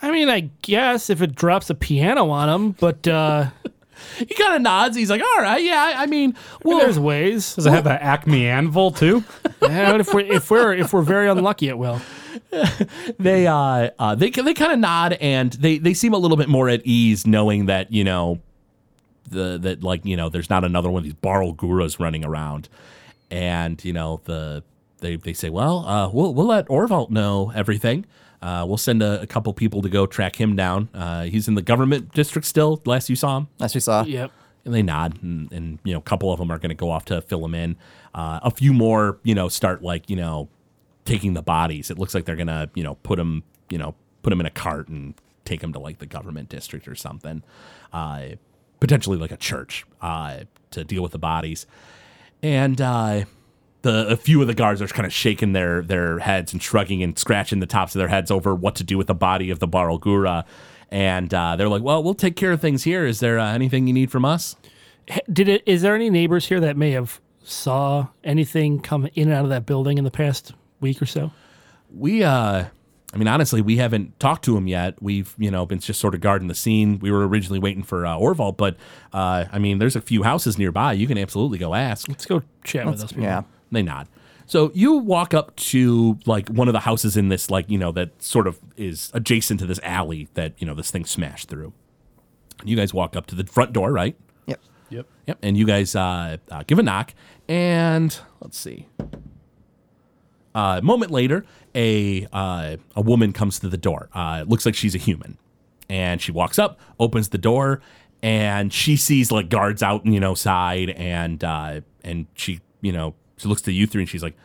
[0.01, 3.47] I mean, I guess if it drops a piano on them, but uh,
[4.17, 4.95] He kind of nods.
[4.95, 5.93] He's like, all right, yeah.
[5.97, 7.55] I mean, well, there's ways.
[7.55, 9.23] Does it have the Acme anvil too?
[9.61, 11.99] And if we're if we're if we're very unlucky, it will.
[13.19, 16.49] they uh, uh they they kind of nod and they they seem a little bit
[16.49, 18.39] more at ease knowing that you know
[19.29, 22.69] the that like you know there's not another one of these Barlguras running around
[23.31, 24.63] and you know the
[24.99, 28.05] they they say well uh we'll we'll let Orvalt know everything
[28.45, 30.89] uh we'll send a, a couple people to go track him down.
[30.93, 33.47] Uh he's in the government district still last you saw him?
[33.59, 34.03] As we saw.
[34.03, 34.31] Yep.
[34.65, 36.89] and they nod and, and you know a couple of them are going to go
[36.91, 37.75] off to fill him in.
[38.13, 40.47] Uh, a few more you know start like you know
[41.05, 41.91] taking the bodies.
[41.91, 44.45] It looks like they're going to you know put them you know put them in
[44.45, 45.13] a cart and
[45.45, 47.43] take them to like the government district or something.
[47.93, 48.29] Uh,
[48.79, 50.39] potentially like a church uh,
[50.71, 51.65] to deal with the bodies.
[52.41, 53.25] And uh,
[53.85, 57.01] the a few of the guards are kind of shaking their their heads and shrugging
[57.01, 59.59] and scratching the tops of their heads over what to do with the body of
[59.59, 60.43] the Baralgura.
[60.91, 63.05] And uh, they're like, "Well, we'll take care of things here.
[63.05, 64.55] Is there uh, anything you need from us?"
[65.31, 65.63] Did it?
[65.65, 69.49] Is there any neighbors here that may have saw anything come in and out of
[69.49, 71.31] that building in the past week or so?
[71.93, 72.65] We, uh,
[73.13, 75.01] I mean, honestly, we haven't talked to him yet.
[75.01, 76.99] We've, you know, been just sort of guarding the scene.
[76.99, 78.77] We were originally waiting for uh, Orval, but
[79.13, 80.93] uh, I mean, there's a few houses nearby.
[80.93, 82.09] You can absolutely go ask.
[82.09, 83.23] Let's go chat with those people.
[83.23, 83.43] Yeah.
[83.71, 84.07] They nod.
[84.47, 87.91] So you walk up to like one of the houses in this, like, you know,
[87.93, 91.73] that sort of is adjacent to this alley that, you know, this thing smashed through.
[92.63, 94.15] You guys walk up to the front door, right?
[94.45, 94.59] Yep.
[94.89, 95.07] Yep.
[95.27, 95.37] Yep.
[95.41, 97.13] And you guys uh, uh, give a knock,
[97.47, 98.87] and let's see.
[100.53, 104.09] Uh, a moment later, a uh, a woman comes to the door.
[104.13, 105.37] Uh, it looks like she's a human,
[105.89, 107.81] and she walks up, opens the door,
[108.23, 113.15] and she sees like guards out, you know, side, and uh, and she, you know,
[113.37, 114.35] she looks to you three, and she's like,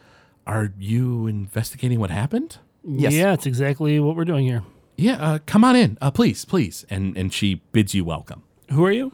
[0.47, 3.13] "Are you investigating what happened?" Yes.
[3.13, 4.63] Yeah, it's exactly what we're doing here.
[4.97, 5.17] Yeah.
[5.21, 6.85] Uh, come on in, uh, please, please.
[6.91, 8.43] And and she bids you welcome.
[8.71, 9.13] Who are you?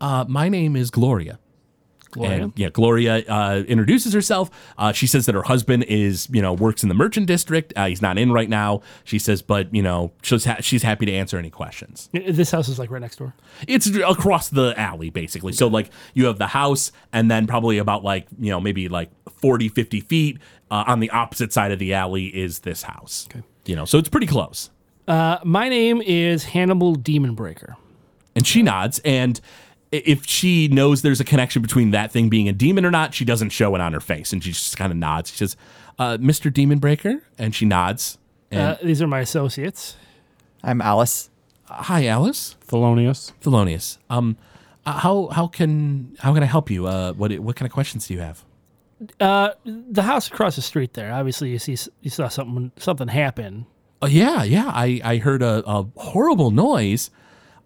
[0.00, 1.38] Uh, my name is Gloria.
[2.16, 2.42] Gloria.
[2.44, 4.50] And yeah, Gloria uh, introduces herself.
[4.76, 7.72] Uh, she says that her husband is, you know, works in the merchant district.
[7.76, 8.82] Uh, he's not in right now.
[9.04, 12.08] She says, but you know, she's ha- she's happy to answer any questions.
[12.12, 13.34] This house is like right next door.
[13.68, 15.52] It's across the alley, basically.
[15.52, 19.10] So like you have the house, and then probably about like you know maybe like
[19.40, 20.38] 40, 50 feet
[20.70, 23.28] uh, on the opposite side of the alley is this house.
[23.30, 23.44] Okay.
[23.66, 24.70] You know, so it's pretty close.
[25.06, 27.76] Uh, my name is Hannibal Demon Breaker.
[28.34, 29.40] And she nods, and
[29.92, 33.24] if she knows there's a connection between that thing being a demon or not, she
[33.24, 35.30] doesn't show it on her face, and she just kind of nods.
[35.30, 35.56] She says,
[35.98, 36.52] uh, "Mr.
[36.52, 38.18] Demon Breaker," and she nods.
[38.50, 39.96] And Uh, these are my associates.
[40.62, 41.30] I'm Alice.
[41.68, 43.32] hi, Alice Thelonious.
[43.42, 43.98] Thelonious.
[44.10, 44.36] Um,
[44.84, 46.86] uh, how how can how can I help you?
[46.86, 48.44] Uh, what what kind of questions do you have?
[49.20, 51.12] Uh, the house across the street there.
[51.12, 53.66] Obviously, you see you saw something something happen.
[54.02, 54.70] Oh yeah, yeah.
[54.72, 57.10] I I heard a, a horrible noise.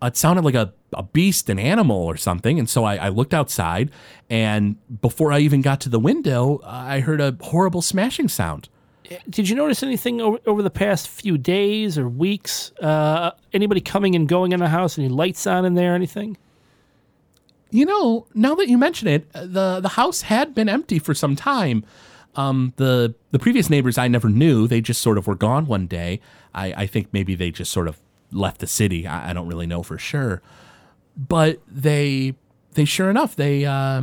[0.03, 2.59] It sounded like a, a beast, an animal or something.
[2.59, 3.91] And so I, I looked outside,
[4.29, 8.69] and before I even got to the window, I heard a horrible smashing sound.
[9.29, 12.71] Did you notice anything over, over the past few days or weeks?
[12.81, 14.99] Uh, anybody coming and going in the house?
[14.99, 15.95] Any lights on in there?
[15.95, 16.37] Anything?
[17.71, 21.15] You know, now that you mention it, uh, the the house had been empty for
[21.15, 21.85] some time.
[22.37, 24.67] Um, the the previous neighbors I never knew.
[24.67, 26.21] They just sort of were gone one day.
[26.55, 28.01] I, I think maybe they just sort of
[28.33, 29.07] left the city.
[29.07, 30.43] I, I don't really know for sure,
[31.17, 32.35] but they
[32.75, 34.03] they sure enough they uh,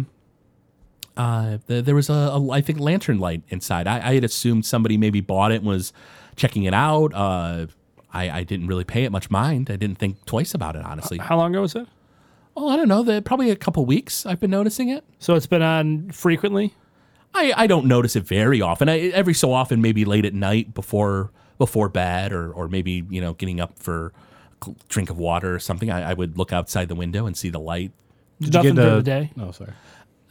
[1.16, 3.88] uh, the, there was a, a I think lantern light inside.
[3.88, 5.94] I, I had assumed somebody maybe bought it and was
[6.36, 7.14] checking it out.
[7.14, 7.68] Uh,
[8.14, 9.70] I, I didn't really pay it much mind.
[9.70, 11.18] I didn't think twice about it honestly.
[11.18, 11.88] How long ago was it?
[12.56, 13.04] Oh, I don't know.
[13.04, 14.26] The, probably a couple weeks.
[14.26, 15.04] I've been noticing it.
[15.20, 16.74] So it's been on frequently.
[17.36, 18.90] I, I don't notice it very often.
[18.90, 23.22] I, every so often, maybe late at night before before bed, or or maybe you
[23.22, 24.14] know getting up for
[24.66, 25.90] a drink of water or something.
[25.92, 27.92] I, I would look outside the window and see the light.
[28.42, 29.32] Did Nothing you get during a, the day?
[29.40, 29.74] Oh, sorry.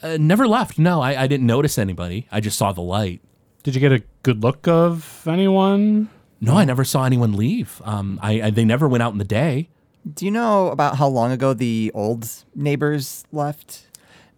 [0.02, 0.78] Uh, never left.
[0.78, 2.28] No, I, I didn't notice anybody.
[2.30, 3.20] I just saw the light.
[3.62, 6.08] Did you get a good look of anyone?
[6.40, 7.80] No, I never saw anyone leave.
[7.84, 9.70] Um, I, I they never went out in the day.
[10.12, 13.86] Do you know about how long ago the old neighbors left?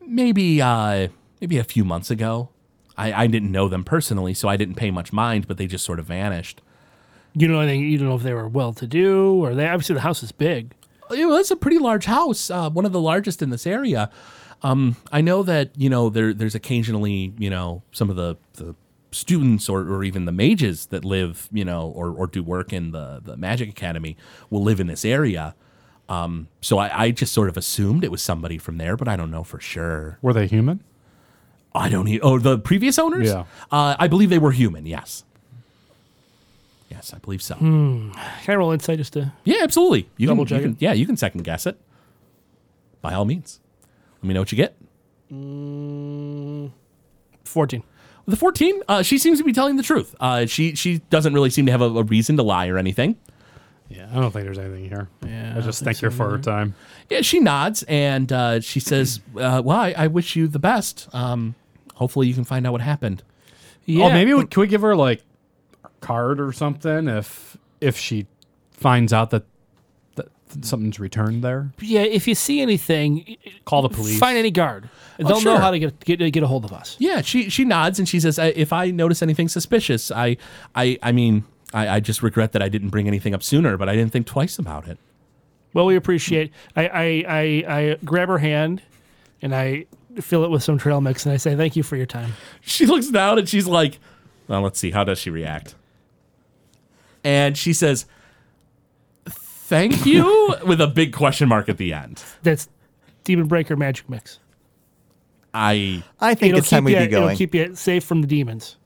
[0.01, 1.09] Maybe uh,
[1.40, 2.51] maybe a few months ago.
[2.96, 5.46] I, I didn't know them personally, so I didn't pay much mind.
[5.46, 6.62] But they just sort of vanished.
[7.38, 7.83] You know anything?
[7.88, 9.66] You don't know if they were well to do or they.
[9.66, 10.74] Obviously, the house is big.
[11.11, 14.11] it was a pretty large house, uh, one of the largest in this area.
[14.62, 18.74] Um, I know that you know there there's occasionally you know some of the the
[19.12, 22.90] students or, or even the mages that live you know or, or do work in
[22.90, 24.16] the the magic academy
[24.51, 25.55] will live in this area.
[26.09, 29.14] Um, so I, I just sort of assumed it was somebody from there, but I
[29.16, 30.18] don't know for sure.
[30.22, 30.83] Were they human?
[31.74, 32.09] I don't.
[32.09, 33.29] E- oh, the previous owners.
[33.29, 33.44] Yeah.
[33.70, 34.87] Uh, I believe they were human.
[34.87, 35.24] Yes.
[36.88, 37.55] Yes, I believe so.
[37.57, 38.12] Can
[38.48, 39.33] I roll insight just to?
[39.44, 40.09] Yeah, absolutely.
[40.16, 40.72] You Double can, you can.
[40.72, 40.77] it.
[40.81, 41.79] Yeah, you can second guess it.
[43.03, 43.61] By all means.
[44.22, 44.74] Let me know what you get.
[47.44, 47.83] Fourteen.
[48.27, 50.14] The 14, uh, she seems to be telling the truth.
[50.20, 53.16] Uh, she she doesn't really seem to have a, a reason to lie or anything.
[53.88, 55.09] Yeah, I don't think there's anything here.
[55.27, 56.74] Yeah, I just thank her for her time.
[57.09, 61.09] Yeah, she nods and uh, she says, uh, "Well, I, I wish you the best.
[61.14, 61.55] Um,
[61.94, 63.22] hopefully, you can find out what happened."
[63.87, 64.05] Yeah.
[64.05, 65.24] oh, maybe we, can we give her like a
[66.01, 68.27] card or something if if she
[68.73, 69.45] finds out that,
[70.17, 70.29] that
[70.63, 71.73] something's returned there?
[71.81, 72.01] Yeah.
[72.03, 74.19] If you see anything, Call the police.
[74.19, 74.89] find any guard.
[75.21, 75.59] Oh, They'll know sure.
[75.61, 76.97] how to get, get get a hold of us.
[76.99, 80.37] Yeah, she she nods and she says, I, "If I notice anything suspicious, I
[80.75, 83.89] I I mean, I, I just regret that I didn't bring anything up sooner, but
[83.89, 84.99] I didn't think twice about it."
[85.75, 86.53] Well, we appreciate.
[86.77, 88.81] I I I, I grab her hand,
[89.43, 89.87] and I
[90.21, 92.87] fill it with some trail mix, and I say, "Thank you for your time." She
[92.87, 93.99] looks down and she's like,
[94.47, 94.93] "Well, let's see.
[94.93, 95.75] How does she react?"
[97.24, 98.07] And she says,
[99.26, 102.22] "Thank you," with a big question mark at the end.
[102.42, 102.68] That's
[103.24, 104.38] Demon Breaker magic mix.
[105.54, 108.26] I I think It'll it's time we you, be It'll keep you safe from the
[108.26, 108.76] demons.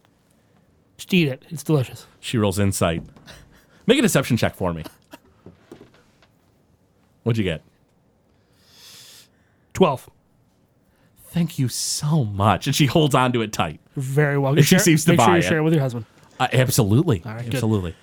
[0.96, 1.44] Just eat it.
[1.50, 2.06] It's delicious.
[2.20, 3.02] she rolls insight.
[3.86, 4.84] Make a deception check for me.
[7.24, 7.62] What'd you get?
[9.74, 10.08] Twelve.
[11.26, 12.66] Thank you so much.
[12.66, 13.80] And she holds on to it tight.
[13.96, 14.54] Very well.
[14.56, 15.42] She seems to make buy sure you it.
[15.44, 16.04] share it with your husband.
[16.38, 17.22] Uh, absolutely.
[17.24, 17.54] right, good.
[17.54, 17.94] absolutely.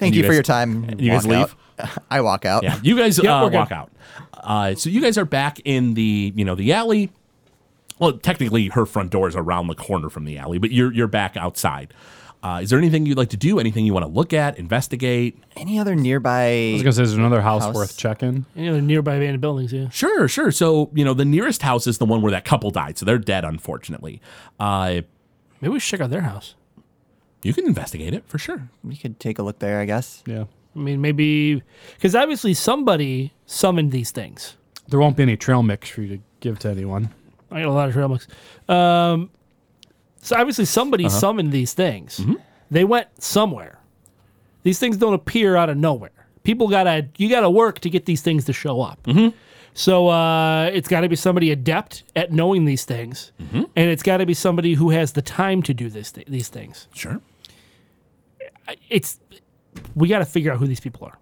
[0.00, 0.98] Thank you you, for your time.
[0.98, 1.56] you guys leave?
[1.78, 1.90] out.
[2.10, 2.62] I walk out.
[2.62, 3.90] Yeah, you guys Yeah, uh, walk out.
[4.34, 7.10] Uh, so you guys are back in the you know the alley.
[7.98, 11.06] Well, technically, her front door is around the corner from the alley, but you're you're
[11.06, 11.92] back outside.
[12.42, 13.58] Uh, is there anything you'd like to do?
[13.60, 15.38] Anything you want to look at, investigate?
[15.56, 16.70] Any other nearby?
[16.70, 17.74] I was gonna say, there's another house, House.
[17.74, 18.46] worth checking.
[18.56, 19.72] Any other nearby abandoned buildings?
[19.74, 19.90] Yeah.
[19.90, 20.50] Sure, sure.
[20.50, 23.18] So you know the nearest house is the one where that couple died, so they're
[23.18, 24.22] dead, unfortunately.
[24.58, 25.02] Uh,
[25.60, 26.54] Maybe we should check out their house.
[27.42, 28.68] You can investigate it for sure.
[28.84, 30.22] we could take a look there, I guess.
[30.26, 30.44] Yeah,
[30.76, 31.62] I mean, maybe
[31.96, 34.56] because obviously somebody summoned these things.
[34.88, 37.10] there won't be any trail mix for you to give to anyone.
[37.50, 38.26] I got a lot of trail mix.
[38.68, 39.30] Um,
[40.22, 41.18] so obviously somebody Uh-huh.
[41.18, 42.18] summoned these things.
[42.20, 42.34] Mm-hmm.
[42.70, 43.78] They went somewhere.
[44.62, 46.10] These things don't appear out of nowhere.
[46.42, 49.02] People gotta you gotta work to get these things to show up.
[49.04, 49.36] Mm-hmm.
[49.74, 53.62] So uh, it's got to be somebody adept at knowing these things, Mm-hmm.
[53.76, 56.48] and it's got to be somebody who has the time to do this th- these
[56.48, 56.88] things.
[56.92, 57.20] Sure.
[58.88, 59.18] It's
[59.94, 61.18] we got to figure out who these people are.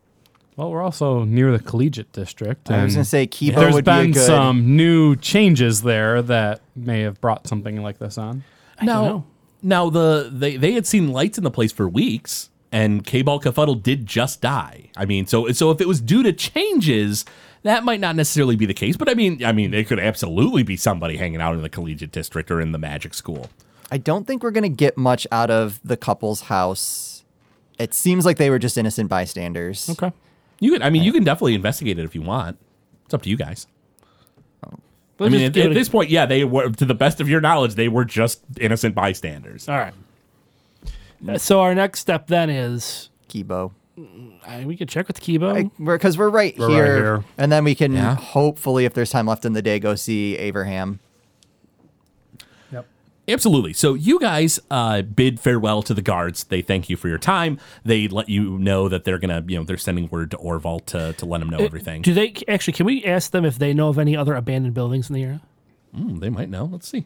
[0.58, 2.68] Well, we're also near the collegiate district.
[2.68, 4.26] I was gonna say Kibo there's would be a been good.
[4.26, 8.42] some new changes there that may have brought something like this on.
[8.82, 9.24] now, know.
[9.62, 13.80] now the they they had seen lights in the place for weeks, and K-Ball Kafuddle
[13.80, 14.90] did just die.
[14.96, 17.24] I mean, so so if it was due to changes,
[17.62, 18.96] that might not necessarily be the case.
[18.96, 22.10] But I mean, I mean, it could absolutely be somebody hanging out in the collegiate
[22.10, 23.48] district or in the magic school.
[23.92, 27.17] I don't think we're gonna get much out of the couple's house.
[27.78, 29.88] It seems like they were just innocent bystanders.
[29.90, 30.12] Okay.
[30.60, 32.58] You can, I mean, you can definitely investigate it if you want.
[33.04, 33.66] It's up to you guys.
[35.20, 36.84] Let's I mean, just at, give at it a- this point, yeah, they were, to
[36.84, 39.68] the best of your knowledge, they were just innocent bystanders.
[39.68, 39.94] all right.
[41.28, 43.72] Uh, So our next step then is Kibo.
[43.98, 45.54] uh, we could check with Kibo.
[45.54, 47.24] Because we're, 'cause we're right We're right here, here.
[47.36, 48.14] and then we can Yeah.
[48.14, 51.00] hopefully, if there's time left in the day, go see Abraham.
[53.28, 53.72] Absolutely.
[53.74, 56.44] So you guys uh, bid farewell to the guards.
[56.44, 57.58] They thank you for your time.
[57.84, 61.12] They let you know that they're gonna, you know, they're sending word to Orval to,
[61.12, 62.02] to let him know everything.
[62.02, 62.72] Do they actually?
[62.72, 65.42] Can we ask them if they know of any other abandoned buildings in the area?
[65.94, 66.64] Hmm, they might know.
[66.64, 67.04] Let's see.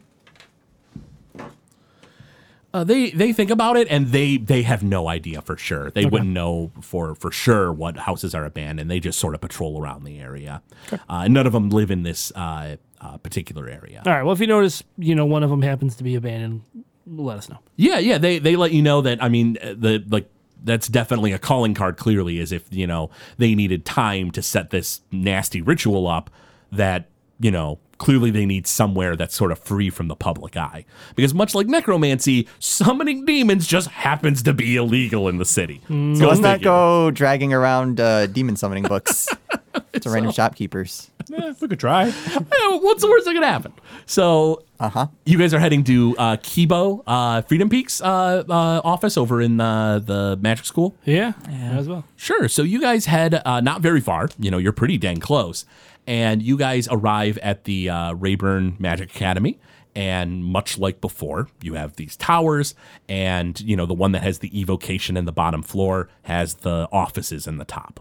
[2.74, 5.90] Uh, they they think about it and they they have no idea for sure.
[5.90, 8.90] They wouldn't know for for sure what houses are abandoned.
[8.90, 10.62] They just sort of patrol around the area.
[11.06, 14.02] Uh, none of them live in this uh, uh, particular area.
[14.06, 14.22] All right.
[14.22, 16.62] Well, if you notice, you know, one of them happens to be abandoned,
[17.06, 17.58] let us know.
[17.76, 18.18] Yeah, yeah.
[18.18, 19.22] They they let you know that.
[19.22, 20.30] I mean, uh, the like
[20.62, 21.96] that's definitely a calling card.
[21.96, 26.30] Clearly, as if you know they needed time to set this nasty ritual up.
[26.70, 27.10] That
[27.40, 30.84] you know clearly they need somewhere that's sort of free from the public eye.
[31.14, 35.80] Because much like necromancy, summoning demons just happens to be illegal in the city.
[35.88, 36.64] So Go let's not figure.
[36.70, 39.28] go dragging around uh, demon summoning books
[40.00, 41.10] to random shopkeepers.
[41.32, 42.10] Eh, we could try.
[42.10, 43.72] What's the worst that could happen?
[44.06, 45.06] So, Uh huh.
[45.24, 49.60] you guys are heading to uh, Kibo, uh, Freedom Peaks uh, uh, office over in
[49.60, 50.96] uh, the magic school.
[51.04, 51.32] Yeah,
[51.78, 52.04] as well.
[52.16, 52.48] Sure.
[52.48, 54.28] So you guys head uh, not very far.
[54.38, 55.64] You know, you're pretty dang close.
[56.06, 59.60] And you guys arrive at the uh, Rayburn Magic Academy.
[59.94, 62.74] And much like before, you have these towers.
[63.08, 66.88] And, you know, the one that has the evocation in the bottom floor has the
[66.90, 68.00] offices in the top.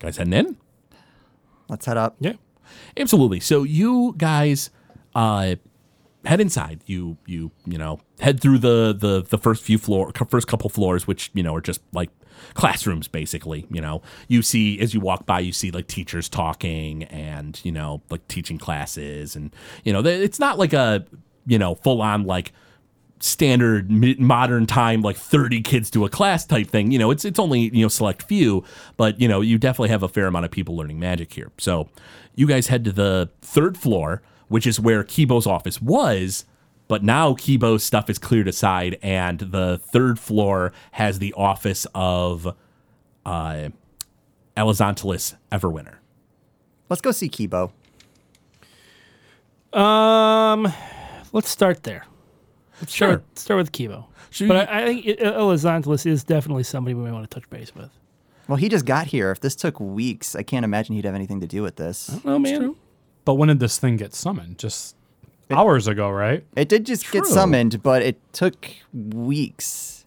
[0.00, 0.56] Guys heading in?
[1.68, 2.16] Let's head up.
[2.18, 2.34] Yeah.
[2.96, 3.40] Absolutely.
[3.40, 4.70] So you guys
[5.14, 5.56] uh,
[6.24, 6.80] head inside.
[6.86, 11.06] You you you know head through the the the first few floor first couple floors,
[11.06, 12.10] which you know are just like
[12.54, 13.66] classrooms basically.
[13.70, 17.72] You know you see as you walk by, you see like teachers talking and you
[17.72, 21.04] know like teaching classes, and you know it's not like a
[21.46, 22.52] you know full on like
[23.22, 27.38] standard modern time like 30 kids to a class type thing you know it's it's
[27.38, 28.64] only you know select few
[28.96, 31.88] but you know you definitely have a fair amount of people learning magic here so
[32.34, 36.44] you guys head to the third floor which is where kibo's office was
[36.92, 42.54] but now kibo's stuff is cleared aside and the third floor has the office of
[43.24, 43.68] uh
[44.56, 45.96] elizontalis everwinter
[46.90, 47.70] Let's go see Kibo.
[49.72, 50.70] Um,
[51.32, 52.04] let's start there.
[52.80, 53.08] Let's Sure.
[53.08, 54.04] start, start with Kibo.
[54.30, 57.34] Should but we- I, I think it- Elizontalis is definitely somebody we may want to
[57.34, 57.88] touch base with.
[58.48, 59.30] Well, he just got here.
[59.30, 62.14] If this took weeks, I can't imagine he'd have anything to do with this.
[62.26, 62.74] Oh man,
[63.24, 64.58] But when did this thing get summoned?
[64.58, 64.94] Just
[65.52, 66.44] hours ago, right?
[66.56, 70.04] It did just get summoned, but it took weeks.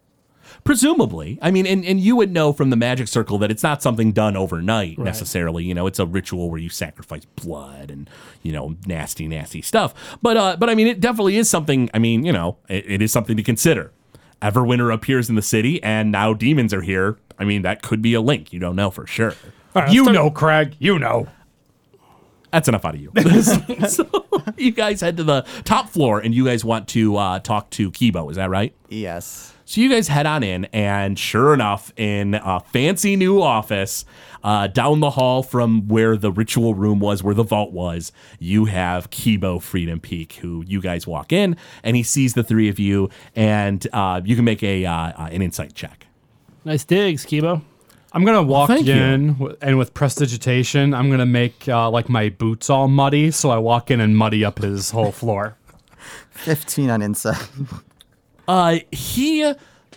[0.63, 3.83] Presumably, I mean, and, and you would know from the magic circle that it's not
[3.83, 5.63] something done overnight necessarily.
[5.63, 8.09] You know, it's a ritual where you sacrifice blood and
[8.41, 10.17] you know nasty, nasty stuff.
[10.23, 11.91] But uh, but I mean, it definitely is something.
[11.93, 13.91] I mean, you know, it, it is something to consider.
[14.41, 17.17] Everwinter appears in the city, and now demons are here.
[17.37, 18.51] I mean, that could be a link.
[18.51, 19.35] You don't know for sure.
[19.75, 20.75] All right, you start- know, Craig.
[20.79, 21.27] You know.
[22.55, 23.11] That's enough out of you.
[23.89, 24.07] so
[24.55, 27.91] you guys head to the top floor, and you guys want to uh, talk to
[27.91, 28.31] Kibo.
[28.31, 28.73] Is that right?
[28.87, 29.53] Yes.
[29.65, 34.05] So you guys head on in, and sure enough, in a fancy new office
[34.41, 38.65] uh, down the hall from where the ritual room was, where the vault was, you
[38.65, 42.79] have Kibo Freedom Peak, who you guys walk in, and he sees the three of
[42.79, 46.07] you, and uh, you can make a uh, uh, an insight check.
[46.63, 47.63] Nice digs, Kibo.
[48.15, 52.29] I'm gonna walk Thank in wi- and with prestidigitation, I'm gonna make uh, like my
[52.29, 55.57] boots all muddy, so I walk in and muddy up his whole floor.
[56.31, 57.37] 15 on inside.
[58.47, 59.53] Uh, he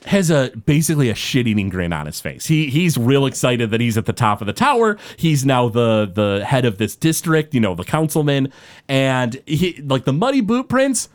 [0.07, 2.47] has a basically a shit-eating grin on his face.
[2.47, 4.99] He he's real excited that he's at the top of the tower.
[5.17, 8.53] He's now the the head of this district, you know, the councilman,
[8.89, 11.09] and he like the muddy boot prints.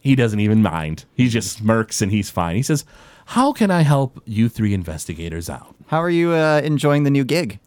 [0.00, 1.04] He doesn't even mind.
[1.14, 2.56] He just smirks and he's fine.
[2.56, 2.84] He says,
[3.26, 7.24] "How can I help you three investigators out?" How are you uh, enjoying the new
[7.24, 7.58] gig?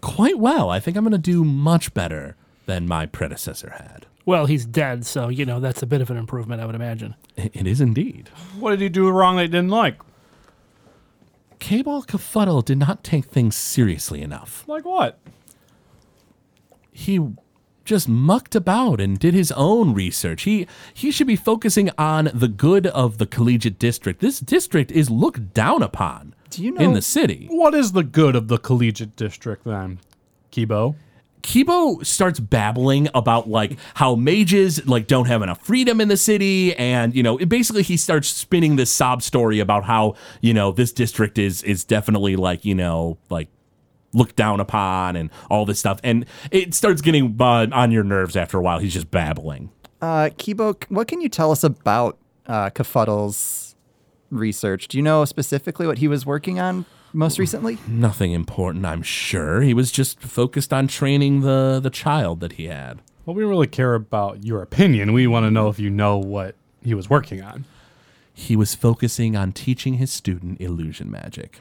[0.00, 0.70] Quite well.
[0.70, 4.06] I think I'm going to do much better than my predecessor had.
[4.24, 7.16] Well, he's dead, so you know that's a bit of an improvement, I would imagine.
[7.36, 8.30] It it is indeed.
[8.58, 10.00] What did he do wrong that he didn't like?
[11.58, 14.64] Cable Kafuddle did not take things seriously enough.
[14.68, 15.18] Like what?
[16.92, 17.20] he
[17.84, 20.42] just mucked about and did his own research.
[20.42, 24.20] He he should be focusing on the good of the collegiate district.
[24.20, 27.48] This district is looked down upon Do you in the city.
[27.50, 29.98] What is the good of the collegiate district then,
[30.52, 30.94] Kibo?
[31.42, 36.72] Kibo starts babbling about like how mages like don't have enough freedom in the city
[36.76, 40.70] and you know it basically he starts spinning this sob story about how you know
[40.70, 43.48] this district is is definitely like you know like
[44.12, 48.36] looked down upon and all this stuff and it starts getting uh, on your nerves
[48.36, 49.68] after a while he's just babbling
[50.00, 53.71] Uh, Kibo, what can you tell us about uh, Kafuddle's
[54.32, 54.88] research?
[54.88, 57.78] Do you know specifically what he was working on most recently?
[57.86, 59.60] Nothing important, I'm sure.
[59.60, 63.00] He was just focused on training the the child that he had.
[63.24, 65.12] Well, we really care about your opinion.
[65.12, 67.64] We want to know if you know what he was working on.
[68.34, 71.60] He was focusing on teaching his student illusion magic.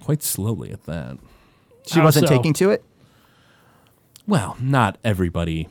[0.00, 1.16] Quite slowly at that.
[1.86, 2.36] She How wasn't so?
[2.36, 2.84] taking to it?
[4.26, 5.68] Well, not everybody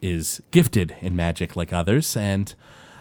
[0.00, 2.54] is gifted in magic like others, and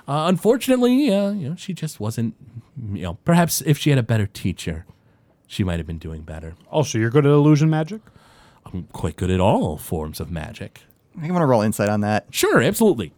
[0.07, 2.35] uh, unfortunately, uh, you know, she just wasn't.
[2.83, 4.85] You know, perhaps if she had a better teacher,
[5.47, 6.55] she might have been doing better.
[6.71, 8.01] Oh, so you're good at illusion magic?
[8.65, 10.81] I'm quite good at all forms of magic.
[11.21, 12.27] I want to roll insight on that.
[12.31, 13.13] Sure, absolutely.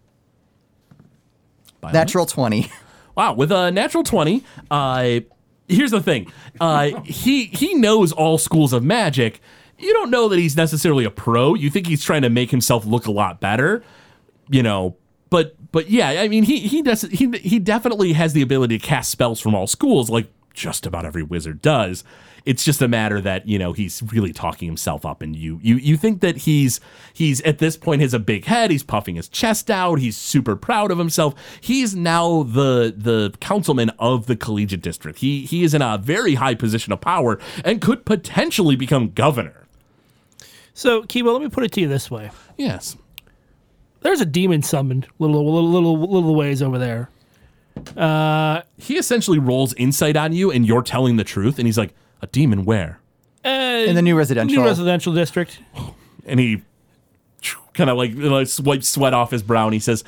[1.80, 2.72] By the way- Natural 20.
[3.16, 5.20] Wow, with a natural 20, uh,
[5.68, 6.32] here's the thing.
[6.60, 9.40] Uh, he he knows all schools of magic.
[9.78, 11.54] You don't know that he's necessarily a pro.
[11.54, 13.84] You think he's trying to make himself look a lot better,
[14.50, 14.98] you know.
[15.34, 18.86] But but yeah, I mean he he does he he definitely has the ability to
[18.86, 22.04] cast spells from all schools like just about every wizard does.
[22.46, 25.78] It's just a matter that, you know, he's really talking himself up and you you
[25.78, 26.80] you think that he's
[27.14, 30.56] he's at this point has a big head, he's puffing his chest out, he's super
[30.56, 31.34] proud of himself.
[31.60, 35.18] He's now the the councilman of the collegiate district.
[35.18, 39.66] He he is in a very high position of power and could potentially become governor.
[40.76, 42.98] So, Kibo, let me put it to you this way: Yes.
[44.04, 47.10] There's a demon summoned little little little little ways over there.
[48.78, 52.28] He essentially rolls insight on you and you're telling the truth and he's like, "A
[52.28, 53.00] demon where?"
[53.46, 53.50] Uh,
[53.88, 54.58] In the new residential.
[54.62, 55.60] new residential district.
[56.26, 56.62] and he
[57.74, 60.04] kind of like, like wipes sweat off his brow and he says,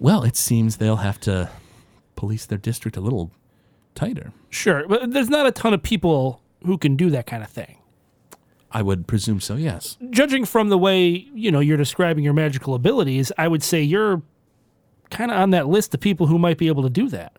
[0.00, 1.48] Well, it seems they'll have to
[2.16, 3.30] police their district a little
[3.94, 4.32] tighter.
[4.50, 7.76] Sure, but there's not a ton of people who can do that kind of thing.
[8.74, 9.54] I would presume so.
[9.54, 9.96] Yes.
[10.10, 14.20] Judging from the way you know you're describing your magical abilities, I would say you're
[15.10, 17.36] kind of on that list of people who might be able to do that.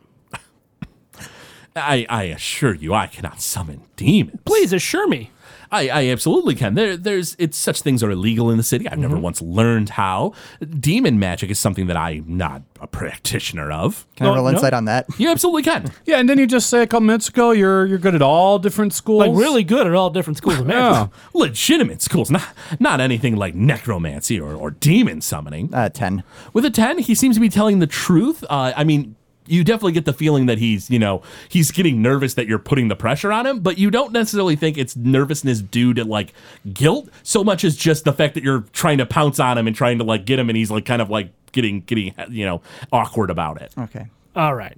[1.76, 4.40] I, I assure you, I cannot summon demons.
[4.46, 5.32] Please assure me.
[5.72, 6.76] I, I absolutely can.
[6.76, 8.88] There, there's it's such things are illegal in the city.
[8.88, 10.32] I've never once learned how.
[10.80, 14.06] Demon magic is something that I'm not a practitioner of.
[14.16, 14.52] Can I No, roll no.
[14.52, 15.08] insight on that?
[15.18, 15.92] You absolutely can.
[16.06, 18.60] Yeah, and didn't you just say a couple minutes ago you're you're good at all
[18.60, 19.28] different schools?
[19.28, 21.12] Like really good at all different schools of magic.
[21.12, 21.20] Yeah.
[21.34, 22.48] Legitimate schools, not
[22.80, 25.74] not anything like necromancy or, or demon summoning.
[25.74, 26.24] Uh, 10.
[26.54, 28.44] With a 10, he seems to be telling the truth.
[28.50, 29.16] Uh, I mean,
[29.48, 32.88] you definitely get the feeling that he's, you know, he's getting nervous that you're putting
[32.88, 36.34] the pressure on him, but you don't necessarily think it's nervousness due to like
[36.74, 39.76] guilt so much as just the fact that you're trying to pounce on him and
[39.76, 42.62] trying to like get him and he's like kind of like getting getting you know
[42.91, 43.74] awkward about it.
[43.78, 44.08] Okay.
[44.36, 44.78] All right.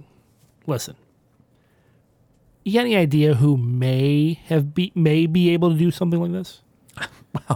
[0.65, 0.95] Listen.
[2.63, 6.31] You got any idea who may have be may be able to do something like
[6.31, 6.61] this?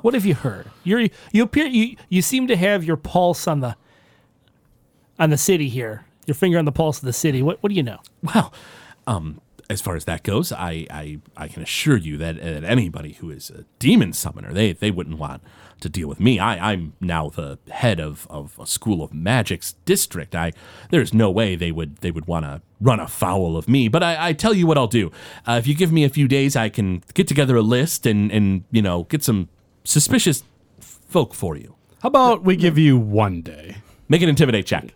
[0.04, 0.70] What have you heard?
[0.84, 3.76] You're you appear you you seem to have your pulse on the
[5.20, 6.06] on the city here.
[6.32, 7.42] Your finger on the pulse of the city.
[7.42, 8.00] What what do you know?
[8.24, 8.54] Well,
[9.06, 13.14] um, as far as that goes, I, I, I can assure you that, that anybody
[13.14, 15.42] who is a demon summoner, they, they wouldn't want
[15.82, 16.40] to deal with me.
[16.40, 20.36] I, I'm now the head of, of a school of magic's district.
[20.36, 20.54] I
[20.90, 23.90] there's no way they would they would want to run afoul of me.
[23.90, 25.12] But I, I tell you what I'll do.
[25.46, 28.32] Uh, if you give me a few days, I can get together a list and
[28.32, 29.50] and you know get some
[29.84, 30.44] suspicious
[30.80, 31.76] folk for you.
[32.02, 33.78] How about we give you one day?
[34.08, 34.94] Make an intimidate check.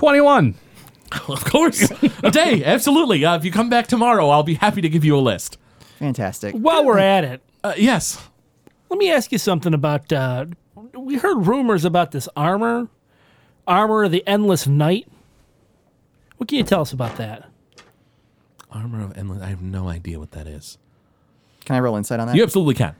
[0.00, 0.54] Twenty-one.
[1.28, 1.90] Of course,
[2.22, 3.24] a day, absolutely.
[3.24, 5.58] Uh, if you come back tomorrow, I'll be happy to give you a list.
[5.98, 6.54] Fantastic.
[6.54, 8.22] While we're at it, Uh, yes.
[8.88, 10.46] let me ask you something about uh
[10.96, 12.88] we heard rumors about this armor.
[13.66, 15.06] Armor of the Endless Night.
[16.38, 17.48] What can you tell us about that?
[18.70, 19.42] Armor of Endless.
[19.42, 20.78] I have no idea what that is.
[21.64, 22.36] Can I roll insight on that?
[22.36, 22.94] You absolutely can.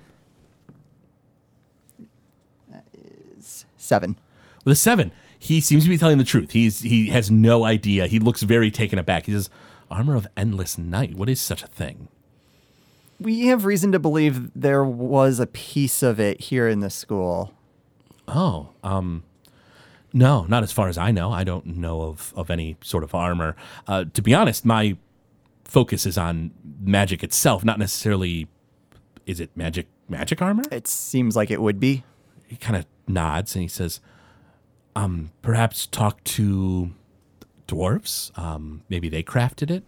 [3.77, 4.17] Seven.
[4.65, 5.11] With a seven,
[5.43, 6.51] he seems to be telling the truth.
[6.51, 8.07] He's he has no idea.
[8.07, 9.25] He looks very taken aback.
[9.25, 9.49] He says,
[9.91, 11.15] "Armor of Endless Night.
[11.15, 12.09] What is such a thing?"
[13.19, 17.53] We have reason to believe there was a piece of it here in the school.
[18.29, 19.25] Oh, um,
[20.13, 21.33] no, not as far as I know.
[21.33, 23.57] I don't know of of any sort of armor.
[23.87, 24.99] Uh, to be honest, my
[25.65, 26.51] focus is on
[26.83, 28.47] magic itself, not necessarily.
[29.25, 29.87] Is it magic?
[30.07, 30.65] Magic armor?
[30.71, 32.03] It seems like it would be.
[32.49, 34.01] he kind of nods and he says,
[34.97, 36.91] um, perhaps talk to
[37.69, 38.37] dwarves.
[38.39, 39.85] Um, maybe they crafted it.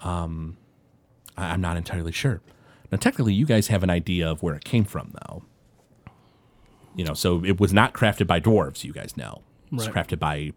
[0.00, 0.56] Um,
[1.36, 2.40] I- I'm not entirely sure.
[2.92, 5.42] Now, technically, you guys have an idea of where it came from, though.
[6.94, 9.42] You know, so it was not crafted by dwarves, you guys know.
[9.66, 9.96] It was Right.
[10.06, 10.52] crafted by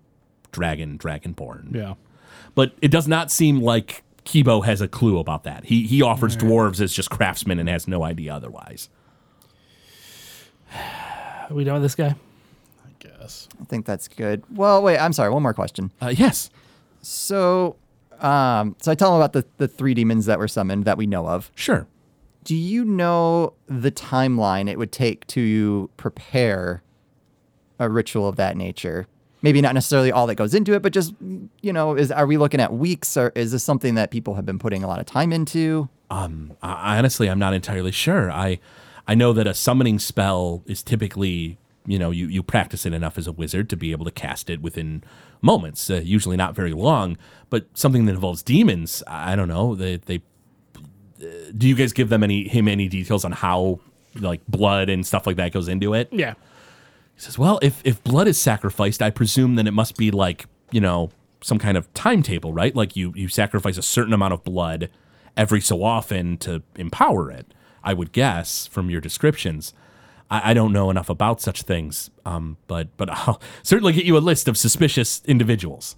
[0.51, 1.73] dragon, dragonborn.
[1.73, 1.95] Yeah.
[2.53, 5.65] But it does not seem like Kibo has a clue about that.
[5.65, 8.89] He, he offers dwarves as just craftsmen and has no idea otherwise.
[11.49, 12.15] Are we with this guy?
[13.15, 13.47] I guess.
[13.61, 14.43] I think that's good.
[14.53, 15.29] Well, wait, I'm sorry.
[15.29, 15.91] One more question.
[16.01, 16.49] Uh, yes.
[17.01, 17.75] So,
[18.19, 21.05] um, so I tell them about the, the three demons that were summoned that we
[21.05, 21.51] know of.
[21.55, 21.87] Sure.
[22.43, 26.81] Do you know the timeline it would take to prepare
[27.79, 29.07] a ritual of that nature?
[29.41, 31.13] Maybe not necessarily all that goes into it, but just
[31.61, 34.45] you know, is are we looking at weeks or is this something that people have
[34.45, 35.89] been putting a lot of time into?
[36.61, 38.31] I, honestly, I'm not entirely sure.
[38.31, 38.59] I
[39.07, 43.17] I know that a summoning spell is typically, you know, you, you practice it enough
[43.17, 45.03] as a wizard to be able to cast it within
[45.41, 47.17] moments, uh, usually not very long.
[47.49, 49.73] But something that involves demons, I don't know.
[49.73, 50.21] They they
[51.19, 53.79] uh, do you guys give them any him any details on how
[54.15, 56.09] like blood and stuff like that goes into it?
[56.11, 56.33] Yeah.
[57.15, 60.45] He says, "Well, if if blood is sacrificed, I presume then it must be like
[60.71, 61.09] you know
[61.41, 62.75] some kind of timetable, right?
[62.75, 64.89] Like you you sacrifice a certain amount of blood
[65.37, 67.53] every so often to empower it.
[67.83, 69.73] I would guess from your descriptions.
[70.29, 74.17] I, I don't know enough about such things, um, but but I'll certainly get you
[74.17, 75.95] a list of suspicious individuals.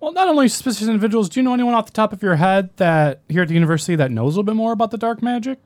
[0.00, 2.70] Well, not only suspicious individuals, do you know anyone off the top of your head
[2.76, 5.58] that here at the university that knows a little bit more about the dark magic?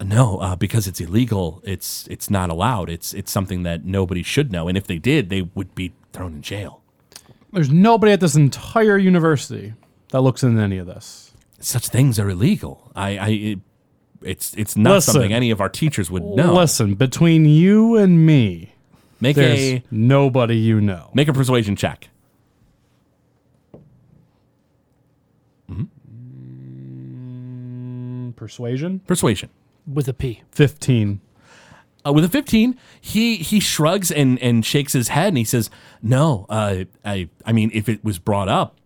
[0.00, 1.60] No, uh, because it's illegal.
[1.64, 2.88] It's it's not allowed.
[2.90, 6.34] It's it's something that nobody should know, and if they did, they would be thrown
[6.34, 6.80] in jail.
[7.52, 9.74] There's nobody at this entire university
[10.10, 11.32] that looks into any of this.
[11.60, 12.90] such things are illegal.
[12.96, 13.56] I, I
[14.24, 15.14] it's it's not Listen.
[15.14, 16.54] something any of our teachers would know.
[16.54, 18.74] Listen, between you and me,
[19.20, 21.10] make there's a nobody you know.
[21.14, 22.08] make a persuasion check.
[28.42, 29.00] Persuasion?
[29.06, 29.50] Persuasion.
[29.86, 30.42] With a P.
[30.50, 31.20] 15.
[32.04, 35.70] Uh, with a 15, he he shrugs and and shakes his head and he says,
[36.02, 38.76] "No, uh, I I mean, if it was brought up,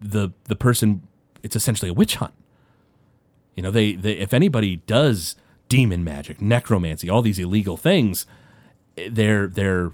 [0.00, 1.06] the the person,
[1.44, 2.34] it's essentially a witch hunt.
[3.56, 5.34] You know, they, they if anybody does
[5.68, 8.26] demon magic, necromancy, all these illegal things,
[9.10, 9.92] they're they're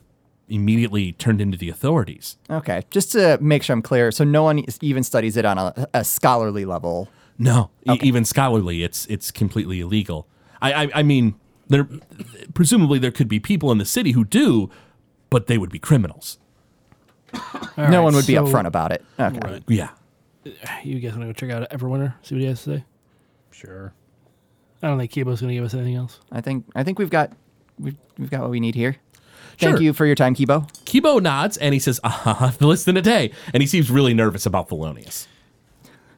[0.48, 2.36] immediately turned into the authorities.
[2.50, 5.88] Okay, just to make sure I'm clear, so no one even studies it on a,
[5.94, 7.08] a scholarly level.
[7.38, 10.26] No, e- even scholarly, it's it's completely illegal.
[10.60, 11.36] I I, I mean,
[11.68, 11.88] there
[12.54, 14.70] presumably there could be people in the city who do,
[15.30, 16.38] but they would be criminals.
[17.32, 17.40] no
[17.76, 19.04] right, one would be upfront about it.
[19.18, 19.62] Okay.
[19.68, 19.90] Yeah.
[20.82, 22.14] You guys want to go check out Everwinter?
[22.22, 22.84] See what he has to say.
[23.52, 23.92] Sure.
[24.82, 26.18] I don't think Kibo's going to give us anything else.
[26.32, 27.32] I think I think we've got
[27.78, 28.96] we've, we've got what we need here.
[29.58, 29.82] Thank Sure.
[29.82, 30.68] you for your time, Kibo.
[30.84, 33.30] Kibo nods and he says, uh, less than a day.
[33.54, 35.26] And he seems really nervous about Thelonious.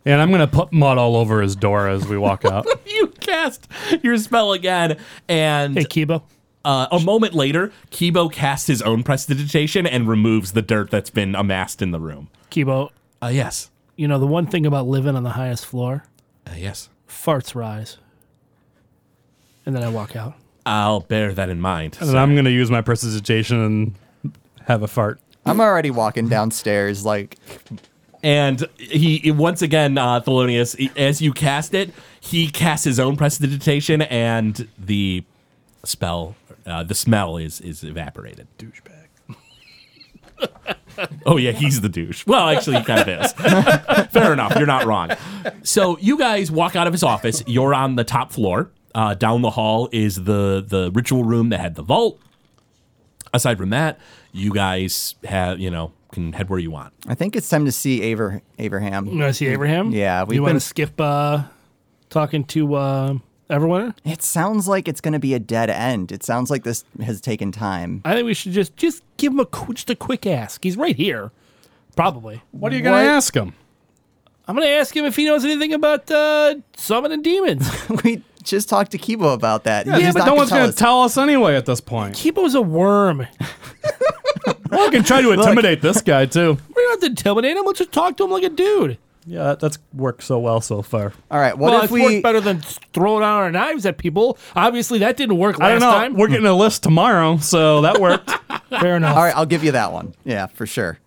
[0.06, 2.66] And I'm gonna put mud all over his door as we walk out.
[2.86, 3.68] You cast
[4.02, 6.22] your spell again, and Hey, Kibo.
[6.64, 11.34] uh, a moment later, Kibo casts his own prestidigitation and removes the dirt that's been
[11.34, 12.28] amassed in the room.
[12.50, 12.90] Kibo,
[13.22, 13.70] Uh, yes.
[13.96, 16.04] you know, the one thing about living on the highest floor,
[16.46, 16.88] Uh, yes.
[17.14, 17.96] Farts rise.
[19.66, 20.34] And then I walk out.
[20.66, 21.96] I'll bear that in mind.
[22.00, 23.94] and then I'm gonna use my prestidigitation and
[24.66, 25.20] have a fart.
[25.46, 27.36] I'm already walking downstairs like
[28.22, 32.98] And he he- once again, uh, Thelonious, he- as you cast it, he casts his
[32.98, 35.24] own prestidigitation, and the
[35.84, 36.34] spell,
[36.66, 38.46] uh, the smell is is evaporated.
[38.58, 39.03] Douchebag.
[41.26, 42.26] Oh yeah, he's the douche.
[42.26, 43.32] Well, actually, he kind of is.
[44.12, 44.54] Fair enough.
[44.56, 45.10] You're not wrong.
[45.62, 47.42] So you guys walk out of his office.
[47.46, 48.70] You're on the top floor.
[48.94, 52.20] Uh, down the hall is the the ritual room that had the vault.
[53.32, 53.98] Aside from that,
[54.32, 56.92] you guys have you know can head where you want.
[57.08, 59.06] I think it's time to see Aver Abraham.
[59.06, 59.90] You want to see Abraham?
[59.90, 61.42] Yeah, we've you want been- to skip uh,
[62.10, 63.14] talking to uh,
[63.50, 63.94] Everwinter?
[64.04, 66.10] It sounds like it's going to be a dead end.
[66.12, 68.00] It sounds like this has taken time.
[68.04, 70.62] I think we should just just give him a qu- just a quick ask.
[70.64, 71.30] He's right here,
[71.96, 72.42] probably.
[72.52, 73.54] What are you gonna ask him?
[74.46, 77.70] I'm gonna ask him if he knows anything about uh, summoning demons.
[78.04, 79.86] we just talked to Kibo about that.
[79.86, 82.14] Yeah, He's but not no one's gonna tell us anyway at this point.
[82.14, 83.26] Kibo's a worm.
[84.70, 86.58] I can try to intimidate this guy too.
[86.74, 87.64] We don't have to intimidate him.
[87.64, 88.98] Let's just talk to him like a dude.
[89.26, 91.12] Yeah, that, that's worked so well so far.
[91.30, 92.60] All right, what well, if it's we worked better than
[92.92, 94.36] throwing out our knives at people.
[94.54, 95.90] Obviously, that didn't work last I don't know.
[95.92, 96.14] time.
[96.14, 98.30] We're getting a list tomorrow, so that worked.
[98.80, 99.16] Fair enough.
[99.16, 100.14] All right, I'll give you that one.
[100.24, 100.98] Yeah, for sure.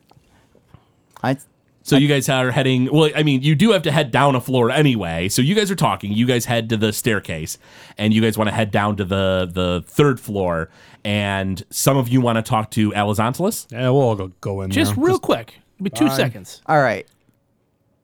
[1.23, 1.37] I
[1.83, 2.89] So you guys are heading.
[2.91, 5.29] Well, I mean, you do have to head down a floor anyway.
[5.29, 6.11] So you guys are talking.
[6.11, 7.57] You guys head to the staircase,
[7.97, 10.69] and you guys want to head down to the the third floor.
[11.03, 13.71] And some of you want to talk to Alizontalis.
[13.71, 15.05] yeah, we'll all go, go in Just there.
[15.05, 16.61] real quick, Give me two seconds.
[16.65, 17.07] All right.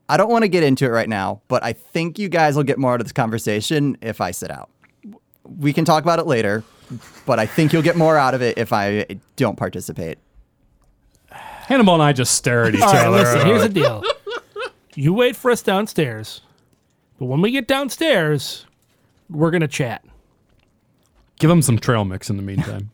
[0.08, 2.62] I don't want to get into it right now, but I think you guys will
[2.62, 4.68] get more out of this conversation if I sit out.
[5.44, 6.62] We can talk about it later,
[7.26, 10.18] but I think you'll get more out of it if I don't participate.
[11.30, 13.16] Hannibal and I just stare at each All right, other.
[13.18, 13.46] listen.
[13.46, 14.02] Here's the deal.
[14.96, 16.40] You wait for us downstairs,
[17.18, 18.64] but when we get downstairs,
[19.28, 20.04] we're gonna chat.
[21.40, 22.92] Give him some trail mix in the meantime.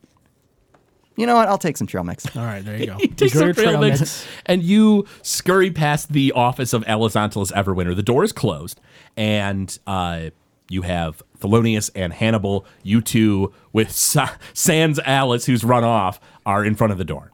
[1.17, 1.47] You know what?
[1.49, 2.25] I'll take some trail mix.
[2.35, 2.97] All right, there you go.
[2.99, 4.25] Take Enjoy some your trail mix, mix.
[4.45, 7.95] and you scurry past the office of Alizontalis Everwinter.
[7.95, 8.79] The door is closed,
[9.17, 10.29] and uh,
[10.69, 12.65] you have Thelonious and Hannibal.
[12.81, 17.31] You two, with Sa- Sans Alice, who's run off, are in front of the door.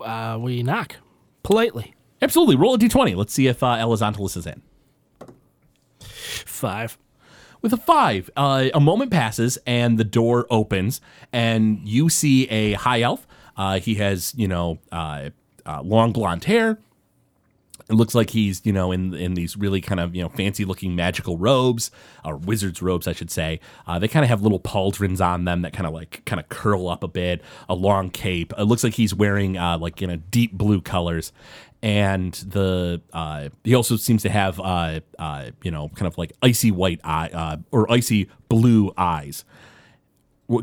[0.00, 0.96] Uh, we knock
[1.42, 1.94] politely.
[2.20, 2.56] Absolutely.
[2.56, 3.16] Roll a d20.
[3.16, 4.62] Let's see if uh, Alizontalis is in.
[6.00, 6.98] Five.
[7.64, 11.00] With a five, uh, a moment passes and the door opens,
[11.32, 13.26] and you see a high elf.
[13.56, 15.30] Uh, he has, you know, uh,
[15.64, 16.76] uh, long blonde hair.
[17.90, 20.64] It looks like he's, you know, in in these really kind of, you know, fancy
[20.64, 21.90] looking magical robes,
[22.24, 23.60] or wizard's robes, I should say.
[23.86, 26.48] Uh, they kind of have little pauldrons on them that kind of like kind of
[26.48, 27.42] curl up a bit.
[27.68, 28.54] A long cape.
[28.56, 31.30] It looks like he's wearing uh, like you know deep blue colors,
[31.82, 36.32] and the uh, he also seems to have uh, uh, you know kind of like
[36.42, 39.44] icy white eye uh, or icy blue eyes.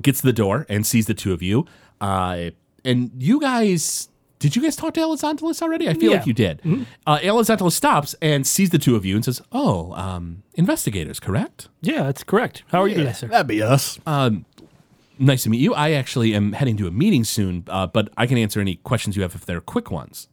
[0.01, 1.67] Gets to the door and sees the two of you,
[2.01, 2.49] uh,
[2.83, 4.07] and you guys.
[4.41, 5.87] Did you guys talk to Alizontalis already?
[5.87, 6.17] I feel Yeah.
[6.17, 6.61] like you did.
[7.05, 11.69] Uh, Alizontalis stops and sees the two of you and says, "Oh, um, investigators, correct?
[11.81, 12.63] Yeah, that's correct.
[12.71, 13.27] How are you today, sir?
[13.27, 13.99] That'd be us.
[15.19, 15.75] Nice to meet you.
[15.75, 19.15] I actually am heading to a meeting soon, uh, but I can answer any questions
[19.15, 20.27] you have if they're quick ones."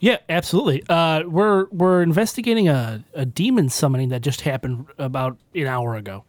[0.00, 0.84] Yeah, absolutely.
[0.88, 6.24] Uh, we're we're investigating a, a demon summoning that just happened about an hour ago.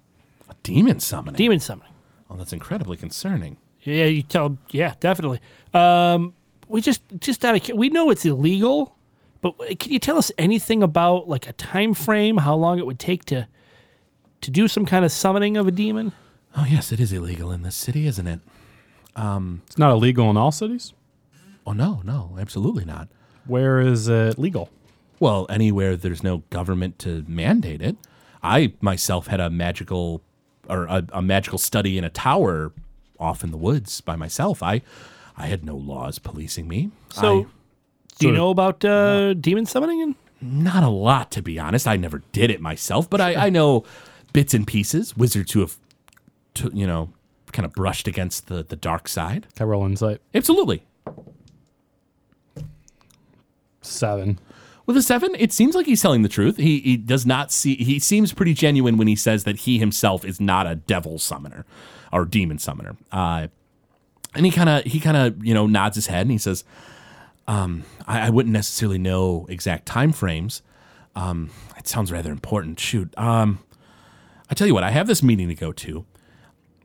[0.50, 1.38] A demon summoning.
[1.38, 1.92] Demon summoning.
[2.30, 3.58] Oh, that's incredibly concerning.
[3.84, 4.58] Yeah, you tell.
[4.72, 5.40] Yeah, definitely.
[5.74, 6.34] Um,
[6.70, 8.96] we just just out of we know it's illegal,
[9.42, 13.00] but can you tell us anything about like a time frame, how long it would
[13.00, 13.48] take to
[14.42, 16.14] to do some kind of summoning of a demon?
[16.56, 18.40] Oh yes, it is illegal in this city, isn't it?
[19.16, 20.94] Um, it's not illegal in all cities.
[21.66, 23.10] Oh no, no, absolutely not.
[23.46, 24.70] Where is it legal?
[25.20, 27.98] Well, anywhere there's no government to mandate it.
[28.42, 30.22] I myself had a magical
[30.70, 32.72] or a, a magical study in a tower
[33.20, 34.64] off in the woods by myself.
[34.64, 34.82] I
[35.40, 36.92] I had no laws policing me.
[37.12, 37.46] So, I-
[38.20, 40.02] do you So- know about uh, demon summoning?
[40.02, 41.88] And not a lot to be honest.
[41.88, 43.84] I never did it myself, but I, I know
[44.34, 45.16] bits and pieces.
[45.18, 45.78] Wizards who have,
[46.56, 47.10] to, you know,
[47.54, 49.48] kind of brushed against the the dark side.
[49.56, 50.22] Can I roll insight?
[50.36, 50.84] Absolutely.
[53.82, 54.40] Seven.
[54.86, 56.58] With a seven, it seems like he's telling the truth.
[56.58, 57.76] He he does not see.
[57.76, 61.66] He seems pretty genuine when he says that he himself is not a devil summoner
[62.12, 62.98] or demon summoner.
[63.12, 63.48] Uh,
[64.36, 66.64] and he kind of he kind of you know nods his head and he says,
[67.48, 70.62] um, I, "I wouldn't necessarily know exact time frames.
[71.16, 72.80] Um, it sounds rather important.
[72.80, 73.60] Shoot, um,
[74.50, 76.06] I tell you what, I have this meeting to go to.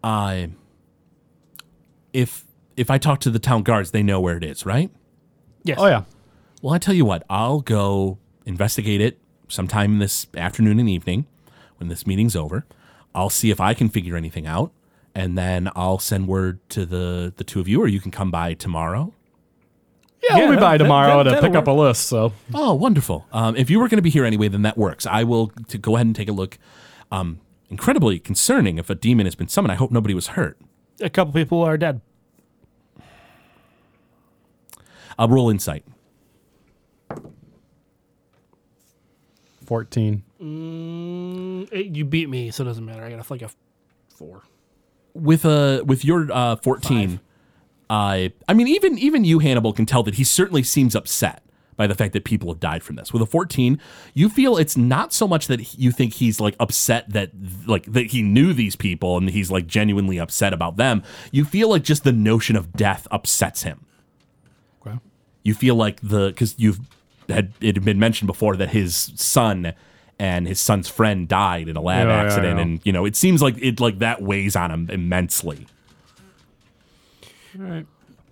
[0.02, 0.50] I
[2.12, 2.44] if
[2.76, 4.90] if I talk to the town guards, they know where it is, right?
[5.64, 5.78] yes.
[5.80, 6.04] Oh yeah.
[6.62, 9.18] Well, I tell you what, I'll go investigate it
[9.48, 11.26] sometime this afternoon and evening
[11.76, 12.64] when this meeting's over.
[13.14, 14.72] I'll see if I can figure anything out,
[15.14, 18.30] and then I'll send word to the the two of you, or you can come
[18.30, 19.12] by tomorrow.
[20.22, 22.06] Yeah, we'll Yeah, be by tomorrow that- to that'll pick up a list.
[22.06, 23.26] So Oh, wonderful!
[23.32, 25.06] Um, if you were going to be here anyway, then that works.
[25.06, 26.58] I will to go ahead and take a look.
[27.12, 27.40] Um,
[27.70, 29.72] incredibly concerning if a demon has been summoned.
[29.72, 30.58] I hope nobody was hurt.
[31.00, 32.00] A couple people are dead.
[35.18, 35.84] I'll roll insight.
[39.64, 40.22] fourteen.
[41.72, 43.02] Eh, You beat me, so it doesn't matter.
[43.04, 43.50] I got like a
[44.08, 44.42] four.
[45.14, 47.20] With a with your uh, 14
[47.88, 51.44] uh, i mean even even you hannibal can tell that he certainly seems upset
[51.76, 53.12] by the fact that people have died from this.
[53.12, 53.80] With a 14
[54.14, 57.30] you feel it's not so much that you think he's like upset that
[57.66, 61.02] like that he knew these people and he's like genuinely upset about them.
[61.32, 63.86] You feel like just the notion of death upsets him.
[64.86, 64.98] Okay.
[65.42, 66.80] you feel like the because you've
[67.28, 69.74] had it had been mentioned before that his son
[70.18, 72.62] and his son's friend died in a lab Yeah, yeah, accident yeah.
[72.62, 75.66] and you know it seems like it like that weighs on him immensely
[77.58, 77.86] All right.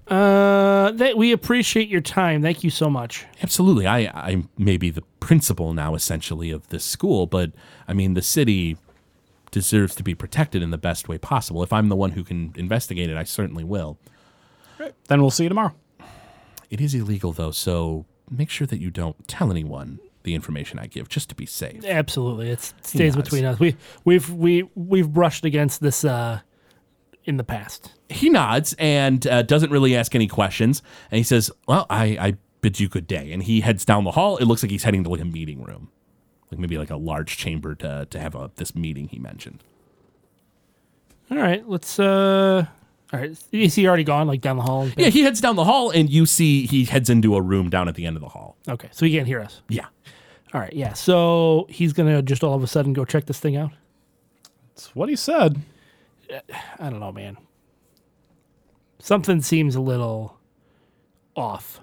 [0.08, 2.42] Uh, that we appreciate your time.
[2.42, 3.24] Thank you so much.
[3.42, 7.52] absolutely i i may be the principal now essentially of this school but
[7.86, 8.76] i mean the city
[9.52, 12.52] deserves to be protected in the best way possible if i'm the one who can
[12.56, 13.98] investigate it i certainly will
[14.78, 14.94] Right.
[15.06, 15.72] Then we'll see you tomorrow.
[16.68, 20.86] it is illegal though so make sure that you don't tell anyone the information i
[20.86, 23.58] give just to be safe Absolutely, it's, it stays between us.
[23.58, 26.40] We we've we we've brushed against this uh,
[27.24, 27.92] in the past.
[28.08, 30.82] he nods and uh, doesn't really ask any questions.
[31.10, 34.12] And he says, "Well, I, I bid you good day." And he heads down the
[34.12, 34.36] hall.
[34.38, 35.90] It looks like he's heading to like a meeting room,
[36.50, 39.62] like maybe like a large chamber to to have a, this meeting he mentioned.
[41.30, 41.98] All right, let's.
[41.98, 42.66] uh
[43.12, 44.26] All right, is he already gone?
[44.26, 44.88] Like down the hall?
[44.96, 47.86] Yeah, he heads down the hall, and you see he heads into a room down
[47.88, 48.56] at the end of the hall.
[48.66, 49.60] Okay, so he can't hear us.
[49.68, 49.86] Yeah,
[50.54, 50.94] All right, yeah.
[50.94, 53.72] So he's gonna just all of a sudden go check this thing out.
[54.74, 55.60] That's what he said.
[56.78, 57.36] I don't know, man.
[58.98, 60.38] Something seems a little
[61.36, 61.80] off.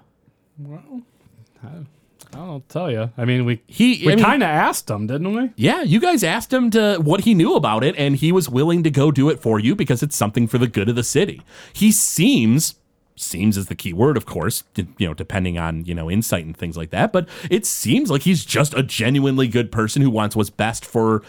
[2.33, 3.11] I'll tell you.
[3.17, 4.05] I mean, we he.
[4.05, 5.51] we I mean, kind of asked him, didn't we?
[5.55, 8.83] Yeah, you guys asked him to what he knew about it, and he was willing
[8.83, 11.41] to go do it for you because it's something for the good of the city.
[11.73, 12.75] He seems
[13.15, 16.55] seems is the key word, of course, you know, depending on you know insight and
[16.55, 17.11] things like that.
[17.11, 21.23] But it seems like he's just a genuinely good person who wants what's best for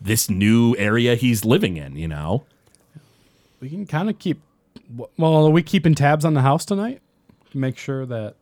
[0.00, 1.96] this new area he's living in.
[1.96, 2.44] You know,
[3.60, 4.40] We can kind of keep.
[5.16, 7.00] Well, are we keeping tabs on the house tonight?
[7.54, 8.34] Make sure that.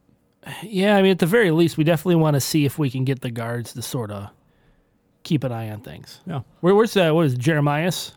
[0.62, 3.04] Yeah, I mean, at the very least, we definitely want to see if we can
[3.04, 4.30] get the guards to sort of
[5.22, 6.20] keep an eye on things.
[6.26, 6.40] Yeah.
[6.60, 8.12] Where, where's uh, what is it, Jeremias?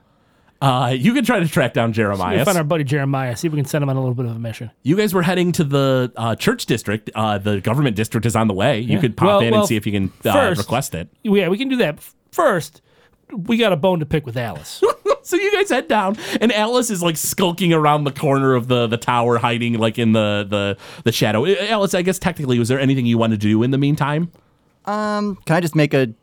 [0.62, 2.46] uh, you can try to track down Jeremiah.
[2.46, 3.36] find our buddy Jeremiah.
[3.36, 4.72] See if we can send him on a little bit of a mission.
[4.84, 7.10] You guys were heading to the uh, church district.
[7.14, 8.80] Uh, the government district is on the way.
[8.80, 11.10] You could pop Well- in well, and see if you can uh, first- request it.
[11.24, 12.00] Yeah, we can do that.
[12.32, 12.82] First,
[13.34, 14.82] we got a bone to pick with Alice.
[15.28, 18.88] So you guys head down, and Alice is like skulking around the corner of the,
[18.88, 21.46] the tower, hiding like in the, the the shadow.
[21.46, 24.32] Uh, Alice, I guess technically, was there anything you wanted to do in the meantime?
[24.86, 26.14] Um, can I just make a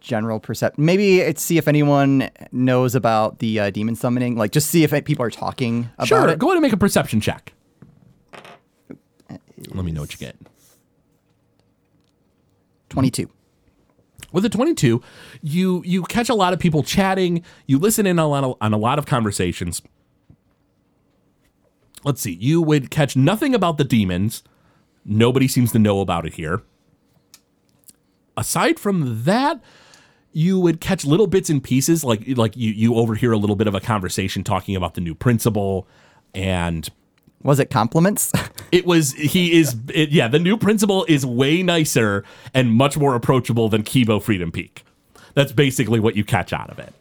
[0.00, 0.82] general perception?
[0.82, 4.36] Maybe it's see if anyone knows about the uh, demon summoning.
[4.36, 6.28] Like, just see if people are talking about Sure.
[6.30, 6.38] it.
[6.38, 7.52] Go ahead and make a perception check.
[9.68, 10.36] Let me know what you get.
[12.88, 13.28] Twenty-two.
[14.32, 15.02] With a 22,
[15.42, 17.42] you you catch a lot of people chatting.
[17.66, 19.82] You listen in on a on a lot of conversations.
[22.04, 22.32] Let's see.
[22.32, 24.42] You would catch nothing about the demons.
[25.04, 26.62] Nobody seems to know about it here.
[28.36, 29.60] Aside from that,
[30.32, 33.66] you would catch little bits and pieces, like like you you overhear a little bit
[33.66, 35.86] of a conversation talking about the new principal,
[36.34, 36.88] and
[37.42, 38.32] Was it compliments?
[38.72, 43.14] it was he is it, yeah the new principal is way nicer and much more
[43.14, 44.84] approachable than Kibo Freedom Peak.
[45.34, 46.92] That's basically what you catch out of it.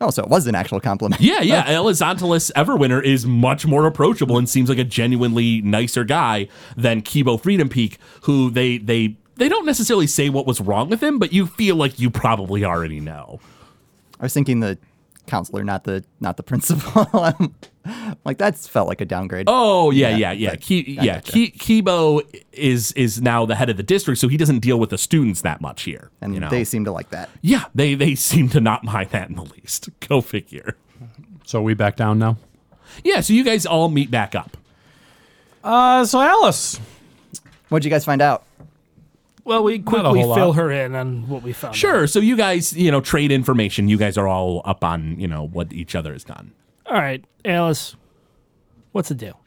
[0.00, 1.20] oh, so it was an actual compliment.
[1.20, 1.64] Yeah, yeah.
[1.68, 7.40] Elizontalis Everwinter is much more approachable and seems like a genuinely nicer guy than Kibo
[7.40, 11.32] Freedom Peak, who they they they don't necessarily say what was wrong with him, but
[11.32, 13.40] you feel like you probably already know.
[14.20, 14.78] I was thinking the
[15.28, 17.06] counselor, not the not the principal.
[17.12, 17.54] I'm
[18.24, 19.44] like that's felt like a downgrade.
[19.48, 20.50] Oh yeah, Yeah, yeah, yeah.
[20.50, 21.32] but Ki- yeah, gotcha.
[21.32, 24.90] Ki- Kibo is is now the head of the district, so he doesn't deal with
[24.90, 26.10] the students that much here.
[26.20, 26.50] and you know?
[26.50, 27.28] they seem to like that.
[27.42, 29.88] yeah, they they seem to not mind that in the least.
[30.08, 30.76] Go figure.
[31.46, 32.36] So we back down now.
[33.04, 34.56] Yeah, so you guys all meet back up.
[35.62, 36.78] Uh, so Alice.
[37.68, 38.44] What'd you guys find out?
[39.48, 40.56] Well, we quickly fill lot.
[40.56, 41.72] her in on what we found.
[41.72, 41.76] out.
[41.76, 42.06] Sure.
[42.06, 43.88] So you guys, you know, trade information.
[43.88, 46.52] You guys are all up on, you know, what each other has done.
[46.84, 47.96] All right, Alice,
[48.92, 49.40] what's the deal?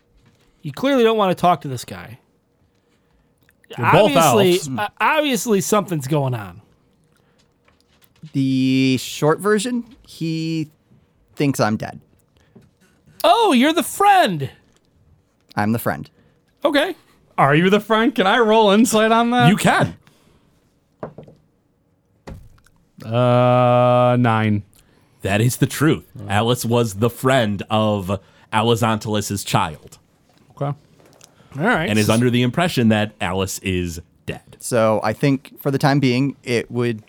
[0.64, 2.18] You clearly don't want to talk to this guy.
[3.78, 4.70] You're both obviously, elves.
[4.80, 6.64] uh, obviously something's going on.
[8.34, 10.72] The short version, he
[11.36, 12.02] thinks I'm dead.
[13.24, 14.50] Oh, you're the friend.
[15.56, 16.10] I'm the friend.
[16.66, 16.96] Okay.
[17.42, 18.14] Are you the friend?
[18.14, 19.50] Can I roll insight on that?
[19.50, 19.98] You can.
[23.04, 24.62] Uh, nine.
[25.24, 26.06] That is the truth.
[26.28, 28.20] Alice was the friend of
[28.54, 29.98] Alizontalis' child
[30.52, 30.66] Okay.
[30.66, 30.76] All
[31.56, 31.90] right.
[31.90, 34.58] and is under the impression that Alice is dead.
[34.60, 37.04] So I think for the time being, it would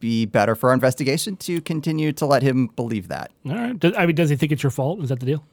[0.00, 3.30] be better for our investigation to continue to let him believe that.
[3.46, 3.78] All right.
[3.78, 5.00] Does, I mean, does he think it's your fault?
[5.00, 5.44] Is that the deal?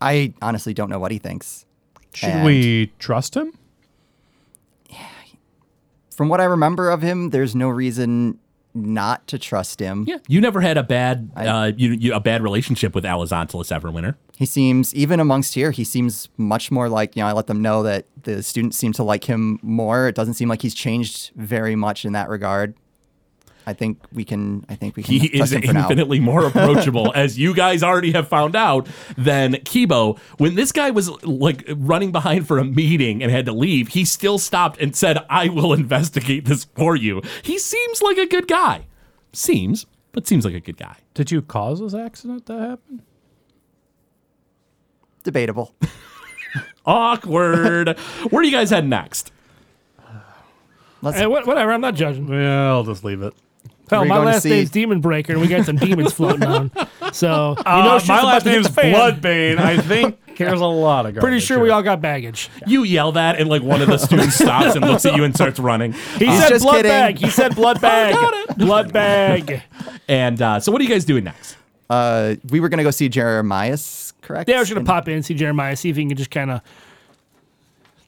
[0.00, 1.64] I honestly don't know what he thinks.
[2.14, 3.52] Should And we trust him?
[6.10, 8.38] From what I remember of him, there's no reason
[8.72, 10.04] not to trust him.
[10.06, 10.18] Yeah.
[10.28, 14.14] You never had a bad uh, you, you, a bad relationship with Alizontalis Everwinter.
[14.36, 17.62] He seems, even amongst here, he seems much more like, you know, I let them
[17.62, 20.08] know that the students seem to like him more.
[20.08, 22.74] It doesn't seem like he's changed very much in that regard.
[23.66, 25.80] I think we can, I think we can He trust is him for now.
[25.88, 28.86] infinitely more approachable, as you guys already have found out,
[29.16, 30.18] than Kibo.
[30.38, 34.04] When this guy was like running behind for a meeting and had to leave, he
[34.04, 37.22] still stopped and said, I will investigate this for you.
[37.42, 38.86] He seems like a good guy.
[39.32, 40.96] Seems, but seems like a good guy.
[41.14, 43.02] Did you cause this accident to happen?
[45.22, 45.74] Debatable.
[46.86, 47.98] Awkward.
[48.28, 49.32] Where are you guys heading next?
[51.00, 51.72] Let's, eh, Hey, whatever.
[51.72, 52.28] I'm not judging.
[52.28, 53.34] Yeah, I'll just leave it.
[53.90, 56.70] Hell, my last see- name's Demon Breaker, and we got some demons floating on.
[57.12, 58.82] So you know, Uh, shit's my about last name's the.
[58.82, 59.58] Bloodbane.
[59.58, 61.20] I think there's a lot of garbage.
[61.20, 62.50] Pretty sure we all got baggage.
[62.66, 65.32] You yell that, and like one of the students stops and looks at you and
[65.32, 65.92] starts running.
[65.92, 66.90] He He's said just blood kidding.
[66.90, 67.18] bag.
[67.18, 68.16] He said blood bag.
[68.56, 69.62] blood bag.
[70.08, 71.56] And uh, so, what are you guys doing next?
[71.88, 74.48] uh, we were going to go see Jeremias, correct?
[74.48, 76.32] Yeah, I was gonna And- pop in and see Jeremiah, see if he can just
[76.32, 76.62] kind of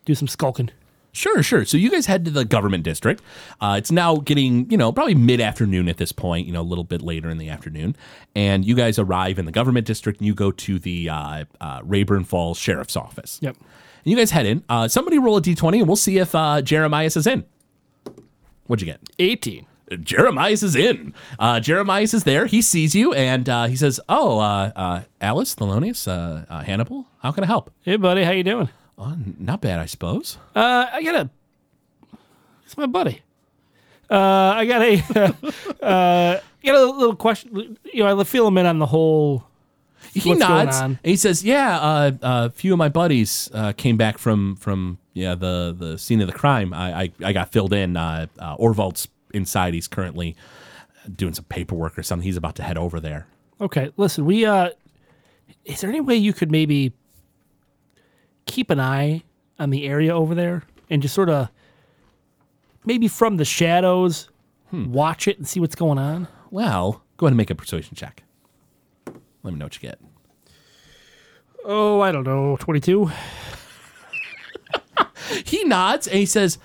[0.05, 0.71] do some skulking.
[1.17, 1.65] Sure, sure.
[1.65, 3.23] So you guys head to the government district.
[3.59, 6.63] Uh, it's now getting, you know, probably mid afternoon at this point, you know, a
[6.63, 7.97] little bit later in the afternoon.
[8.35, 11.81] And you guys arrive in the government district and you go to the uh, uh,
[11.85, 13.39] Rayburn Falls Sheriff's Office.
[13.41, 13.57] Yep.
[13.57, 13.65] And
[14.05, 14.63] you guys head in.
[14.69, 17.47] Uh, somebody roll a d20 and we'll see if uh, Jeremias is in.
[18.67, 19.01] What'd you get?
[19.19, 19.67] 18.
[20.03, 21.15] Jeremias is in.
[21.39, 22.45] Uh, Jeremias is there.
[22.45, 27.07] He sees you and uh, he says, "Oh, uh, uh, Alice, Thelonious, uh, uh, Hannibal,
[27.23, 28.69] how can I help?" Hey, buddy, how you doing?
[28.99, 30.39] Oh, not bad, I suppose.
[30.55, 31.31] Uh, I got a.
[32.65, 33.23] It's my buddy.
[34.11, 34.15] Uh,
[34.57, 35.35] I got a.
[35.85, 37.79] uh, got a little question.
[37.93, 39.45] You know, I feel him in on the whole.
[40.13, 44.57] he nods he says, "Yeah, uh, a few of my buddies uh, came back from
[44.57, 46.73] from yeah the the scene of the crime.
[46.75, 47.97] I I, I got filled in.
[47.97, 49.75] Uh, uh, Orvald's inside.
[49.75, 50.37] He's currently
[51.15, 52.25] doing some paperwork or something.
[52.25, 53.27] He's about to head over there.
[53.61, 54.45] Okay, listen, we.
[54.45, 54.71] uh
[55.65, 56.93] Is there any way you could maybe
[58.47, 59.23] keep an eye
[59.59, 61.49] on the area over there and just sort of
[62.85, 64.29] maybe from the shadows
[64.73, 66.29] watch it and see what's going on?
[66.51, 68.23] Well, go ahead and make a persuasion check.
[69.43, 70.01] Let me know what you get.
[71.65, 73.11] Oh, I don't know, twenty-two.
[75.45, 76.59] He nods and he says,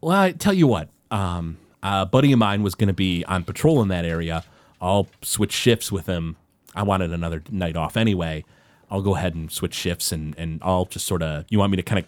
[0.00, 3.44] "Well, I tell you what, um, a buddy of mine was going to be on
[3.44, 4.44] patrol in that area.
[4.80, 6.36] I'll switch shifts with him.
[6.74, 8.44] I wanted another night off anyway.
[8.90, 11.44] I'll go ahead and switch shifts and and I'll just sort of.
[11.48, 12.06] You want me to kind of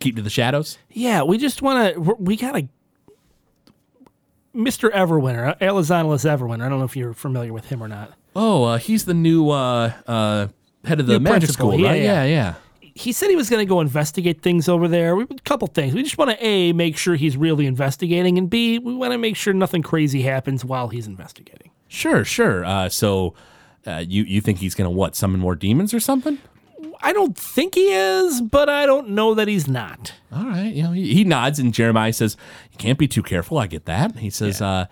[0.00, 0.78] keep to the shadows?
[0.90, 2.00] Yeah, we just want to.
[2.18, 2.68] We gotta.
[4.54, 4.88] Mr.
[4.92, 6.64] Everwinter, Elizonolus Everwinter.
[6.64, 8.12] I don't know if you're familiar with him or not.
[8.36, 10.48] Oh, uh, he's the new uh, uh,
[10.84, 12.02] head of the New magic principal, school, yeah, right?
[12.02, 12.24] yeah.
[12.24, 12.90] yeah, yeah.
[12.94, 15.16] he said he was going to go investigate things over there.
[15.16, 15.92] We, a couple things.
[15.92, 19.18] We just want to a make sure he's really investigating, and b we want to
[19.18, 21.70] make sure nothing crazy happens while he's investigating.
[21.88, 22.64] Sure, sure.
[22.64, 23.34] Uh, so
[23.86, 26.38] uh, you you think he's gonna what summon more demons or something?
[27.04, 30.14] I don't think he is, but I don't know that he's not.
[30.32, 30.72] All right.
[30.72, 32.36] You know, he, he nods and Jeremiah says,
[32.72, 33.58] You can't be too careful.
[33.58, 34.16] I get that.
[34.16, 34.66] He says, yeah.
[34.66, 34.86] Uh,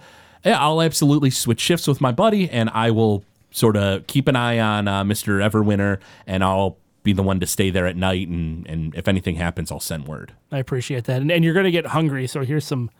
[0.44, 4.36] yeah, I'll absolutely switch shifts with my buddy and I will sort of keep an
[4.36, 5.38] eye on uh, Mr.
[5.48, 8.28] Everwinter and I'll be the one to stay there at night.
[8.28, 10.32] And, and if anything happens, I'll send word.
[10.50, 11.22] I appreciate that.
[11.22, 12.26] And, and you're going to get hungry.
[12.26, 12.90] So here's some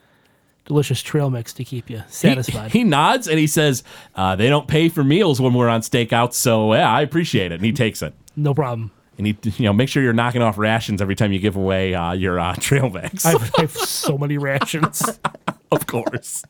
[0.64, 2.72] delicious trail mix to keep you satisfied.
[2.72, 3.82] He, he nods and he says,
[4.14, 6.34] uh, They don't pay for meals when we're on stakeouts.
[6.34, 7.56] So yeah, I appreciate it.
[7.56, 8.14] And he takes it.
[8.36, 8.90] No problem.
[9.18, 11.94] And he, you know, make sure you're knocking off rations every time you give away
[11.94, 13.26] uh, your uh, trail mix.
[13.26, 15.02] I have, I have so many rations.
[15.76, 16.44] of course.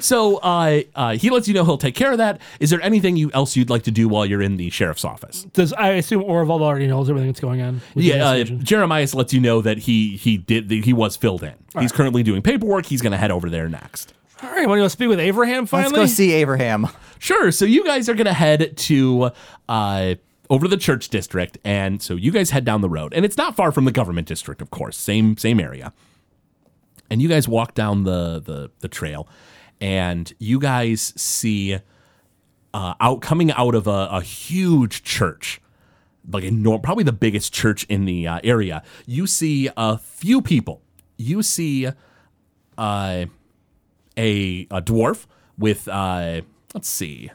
[0.00, 2.40] So uh, uh, he lets you know he'll take care of that.
[2.60, 5.44] Is there anything you else you'd like to do while you're in the sheriff's office?
[5.54, 7.74] Does I assume Orvald already knows everything that's going on?
[7.94, 8.64] with the Yeah, uh, investigation?
[8.64, 11.54] Jeremiah lets you know that he he did he was filled in.
[11.78, 12.86] He's currently doing paperwork.
[12.86, 14.14] He's going to head over there next.
[14.42, 15.84] All right, want to go speak with Abraham finally.
[15.84, 16.06] Let's finally?
[16.08, 16.86] go see Abraham.
[17.18, 17.50] Sure.
[17.50, 19.30] So you guys are going to head to
[19.68, 20.14] uh,
[20.50, 23.36] over to the church district, and so you guys head down the road, and it's
[23.36, 25.92] not far from the government district, of course, same same area.
[27.10, 29.28] And you guys walk down the the, the trail,
[29.80, 31.78] and you guys see
[32.74, 35.60] uh, out coming out of a, a huge church,
[36.30, 38.82] like a nor- probably the biggest church in the uh, area.
[39.06, 40.82] You see a few people.
[41.16, 41.88] You see
[42.78, 43.26] uh,
[44.18, 46.42] a, a dwarf with uh,
[46.74, 47.30] let's see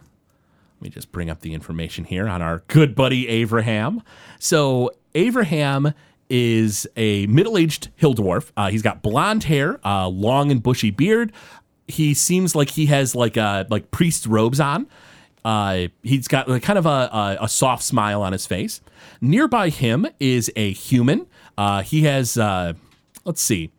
[0.80, 4.02] let me just bring up the information here on our good buddy abraham
[4.40, 5.94] so abraham
[6.36, 8.52] is a middle-aged hill dwarf.
[8.58, 11.32] Uh, he's got blonde hair uh, long and bushy beard.
[11.88, 14.88] He seems like he has like a like priest robes on.
[15.46, 18.82] Uh, he's got like kind of a, a, a soft smile on his face.
[19.22, 21.28] Nearby him is a human.
[21.56, 22.74] Uh, he has uh,
[23.26, 23.72] let's see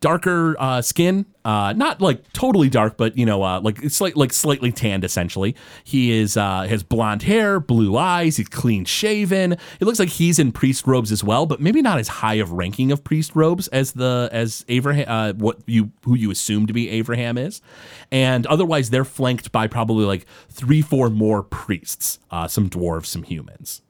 [0.00, 4.14] darker uh, skin, uh, not like totally dark, but you know, uh, like it's like
[4.18, 5.02] like slightly tanned.
[5.02, 8.36] Essentially, he is uh, has blonde hair, blue eyes.
[8.36, 9.52] He's clean shaven.
[9.52, 12.52] It looks like he's in priest robes as well, but maybe not as high of
[12.52, 16.74] ranking of priest robes as the as Abraham, uh, what you who you assume to
[16.74, 17.62] be Abraham is,
[18.12, 23.22] and otherwise they're flanked by probably like three, four more priests, uh, some dwarves, some
[23.22, 23.80] humans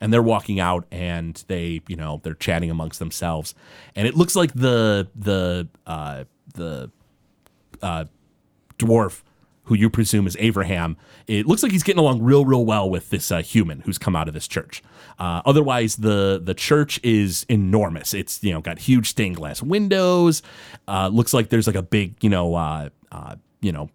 [0.00, 3.54] and they're walking out and they you know they're chatting amongst themselves
[3.96, 6.24] and it looks like the the uh
[6.54, 6.90] the
[7.82, 8.04] uh
[8.78, 9.22] dwarf
[9.68, 10.96] who you presume is Abraham,
[11.26, 14.16] it looks like he's getting along real, real well with this uh, human who's come
[14.16, 14.82] out of this church.
[15.18, 18.14] Uh, otherwise, the the church is enormous.
[18.14, 20.42] It's you know got huge stained glass windows.
[20.88, 23.90] Uh, looks like there's like a big you know uh, uh, you know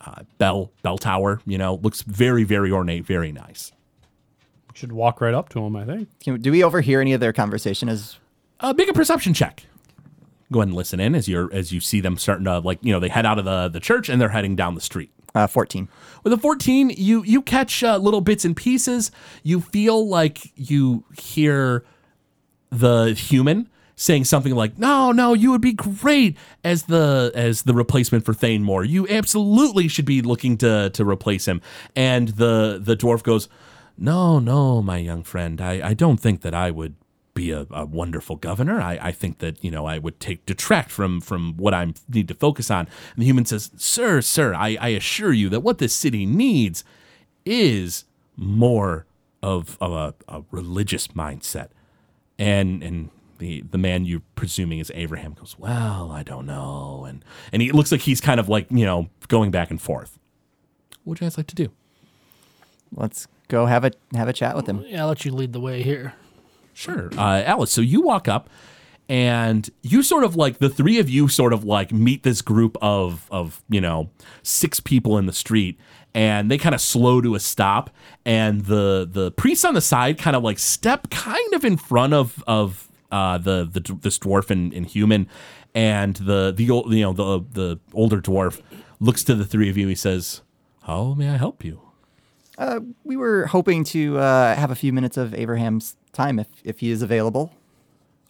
[0.00, 1.40] uh, bell bell tower.
[1.46, 3.70] You know, looks very, very ornate, very nice.
[4.78, 6.08] Should walk right up to him, I think.
[6.20, 7.88] Can, do we overhear any of their conversation?
[7.88, 8.18] As
[8.60, 9.64] uh, make a perception check.
[10.52, 12.92] Go ahead and listen in as you're as you see them starting to like you
[12.92, 15.10] know they head out of the the church and they're heading down the street.
[15.34, 15.88] uh, fourteen.
[16.22, 19.10] With a 14, you you catch uh, little bits and pieces.
[19.42, 21.84] You feel like you hear
[22.70, 27.74] the human saying something like, "No, no, you would be great as the as the
[27.74, 28.84] replacement for Thane Moore.
[28.84, 31.60] You absolutely should be looking to to replace him."
[31.96, 33.48] And the the dwarf goes,
[33.98, 35.60] "No, no, my young friend.
[35.60, 36.94] I I don't think that I would
[37.34, 38.80] be a, a wonderful governor.
[38.80, 42.28] I, I think that you know I would take detract from from what I need
[42.28, 42.80] to focus on."
[43.14, 46.84] And the human says, "Sir, sir, I, I assure you that what this city needs
[47.44, 48.04] is
[48.36, 49.06] more
[49.42, 51.68] of, of a, a religious mindset."
[52.38, 57.24] And and the the man you're presuming is Abraham goes, "Well, I don't know," and
[57.52, 60.18] and he looks like he's kind of like you know going back and forth.
[61.04, 61.70] What would you guys like to do?
[62.94, 64.84] Let's go have a have a chat with him.
[64.86, 66.14] Yeah, I'll let you lead the way here.
[66.74, 67.10] Sure.
[67.16, 68.48] Uh, Alice, so you walk up
[69.08, 72.76] and you sort of like the three of you sort of like meet this group
[72.80, 74.10] of of, you know,
[74.42, 75.78] six people in the street
[76.14, 77.90] and they kind of slow to a stop
[78.24, 82.14] and the the priests on the side kind of like step kind of in front
[82.14, 85.26] of of uh, the the this dwarf and, and human
[85.74, 88.60] and the the old you know the the older dwarf
[89.00, 90.42] looks to the three of you he says
[90.82, 91.80] how may i help you
[92.58, 96.80] Uh, we were hoping to uh, have a few minutes of Abraham's time if if
[96.80, 97.52] he is available.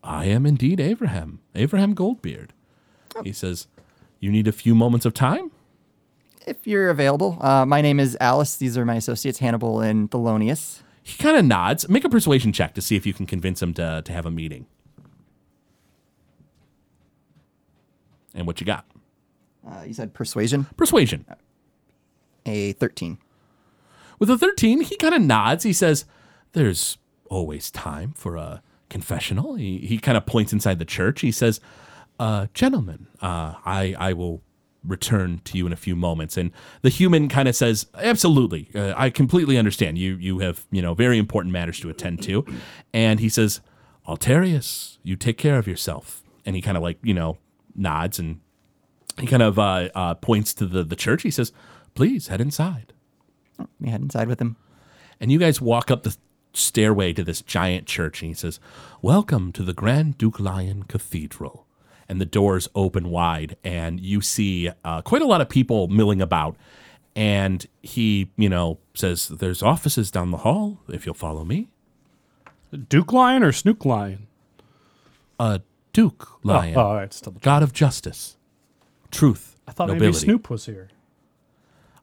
[0.05, 2.51] I am indeed Abraham, Abraham Goldbeard.
[3.25, 3.67] He says,
[4.21, 5.51] You need a few moments of time?
[6.47, 8.57] If you're available, uh, my name is Alice.
[8.57, 10.83] These are my associates, Hannibal and Thelonious.
[11.03, 11.89] He kind of nods.
[11.89, 14.31] Make a persuasion check to see if you can convince him to, to have a
[14.31, 14.67] meeting.
[18.35, 18.85] And what you got?
[19.69, 21.25] Uh, you said persuasion, Persuasion.
[22.47, 23.19] a thirteen.
[24.19, 25.65] With a 13, he kind of nods.
[25.65, 26.05] He says,
[26.53, 29.55] There's always time for a confessional.
[29.55, 31.21] He, he kind of points inside the church.
[31.21, 31.61] He says,
[32.19, 34.43] uh, Gentlemen, uh, I, I will
[34.85, 36.37] return to you in a few moments.
[36.37, 36.53] And
[36.83, 38.71] the human kind of says, Absolutely.
[38.75, 39.99] Uh, I completely understand.
[39.99, 42.45] You, you have, you know, very important matters to attend to.
[42.93, 43.61] And he says,
[44.07, 46.23] Altarius, you take care of yourself.
[46.47, 47.37] And he kind of like, you know,
[47.75, 48.41] nods and
[49.19, 51.23] he kind of uh, uh, points to the, the church.
[51.23, 51.53] He says,
[51.95, 52.93] Please head inside.
[53.81, 54.57] We head inside with him.
[55.21, 56.17] And you guys walk up the
[56.53, 58.61] stairway to this giant church, and he says,
[59.03, 61.67] Welcome to the Grand Duke Lion Cathedral.
[62.09, 66.23] And the doors open wide, and you see uh, quite a lot of people milling
[66.23, 66.57] about.
[67.15, 71.69] And he, you know, says, There's offices down the hall if you'll follow me.
[72.89, 74.27] Duke Lion or Snook Lion?
[75.39, 75.59] Uh,
[75.93, 77.33] Duke Lion, Oh, all right, still.
[77.41, 78.37] God of justice,
[79.11, 80.07] truth, I thought nobility.
[80.07, 80.89] maybe Snoop was here.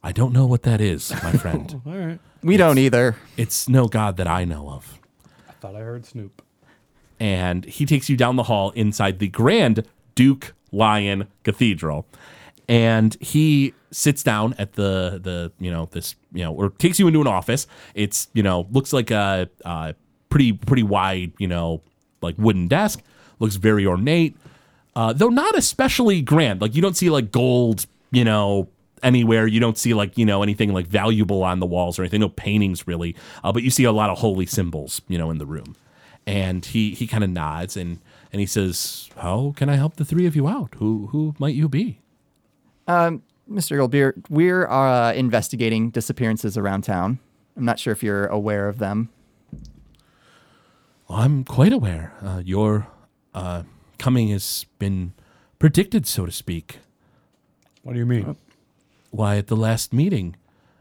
[0.05, 1.81] I don't know what that is, my friend.
[1.85, 2.19] All right.
[2.43, 3.15] We don't either.
[3.37, 4.99] it's no God that I know of.
[5.49, 6.43] I thought I heard Snoop.
[7.19, 9.83] and he takes you down the hall inside the Grand
[10.13, 12.05] Duke Lion Cathedral.
[12.67, 17.07] And he sits down at the the you know this you know or takes you
[17.07, 17.65] into an office.
[17.95, 19.95] It's you know looks like a, a
[20.29, 21.81] pretty pretty wide you know
[22.21, 23.01] like wooden desk.
[23.39, 24.35] Looks very ornate,
[24.95, 26.61] uh, though not especially grand.
[26.61, 28.67] Like you don't see like gold you know
[29.03, 29.47] anywhere.
[29.47, 32.21] You don't see like you know anything like valuable on the walls or anything.
[32.21, 35.37] No paintings really, uh, but you see a lot of holy symbols you know in
[35.37, 35.75] the room
[36.27, 37.99] and he he kind of nods and
[38.31, 40.75] and he says, "How can I help the three of you out?
[40.77, 41.99] Who who might you be?"
[43.49, 43.77] Mr.
[43.77, 47.19] Goldbeer, we're uh, investigating disappearances around town.
[47.55, 49.09] I'm not sure if you're aware of them.
[51.09, 52.13] I'm quite aware.
[52.21, 52.87] Uh, your
[53.33, 53.63] uh,
[53.99, 55.13] coming has been
[55.59, 56.79] predicted, so to speak.
[57.83, 58.35] What do you mean?
[59.11, 60.35] Why, at the last meeting,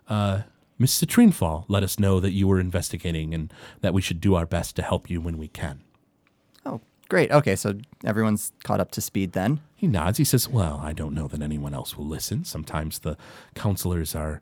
[0.09, 0.43] uh,
[0.79, 4.47] Miss Citrinefall let us know that you were investigating and that we should do our
[4.47, 5.83] best to help you when we can.
[6.67, 7.31] Oh, great.
[7.31, 9.61] Okay, so everyone's caught up to speed then.
[9.75, 10.19] He nods.
[10.19, 12.45] He says, Well, I don't know that anyone else will listen.
[12.45, 13.17] Sometimes the
[13.55, 14.41] counselors are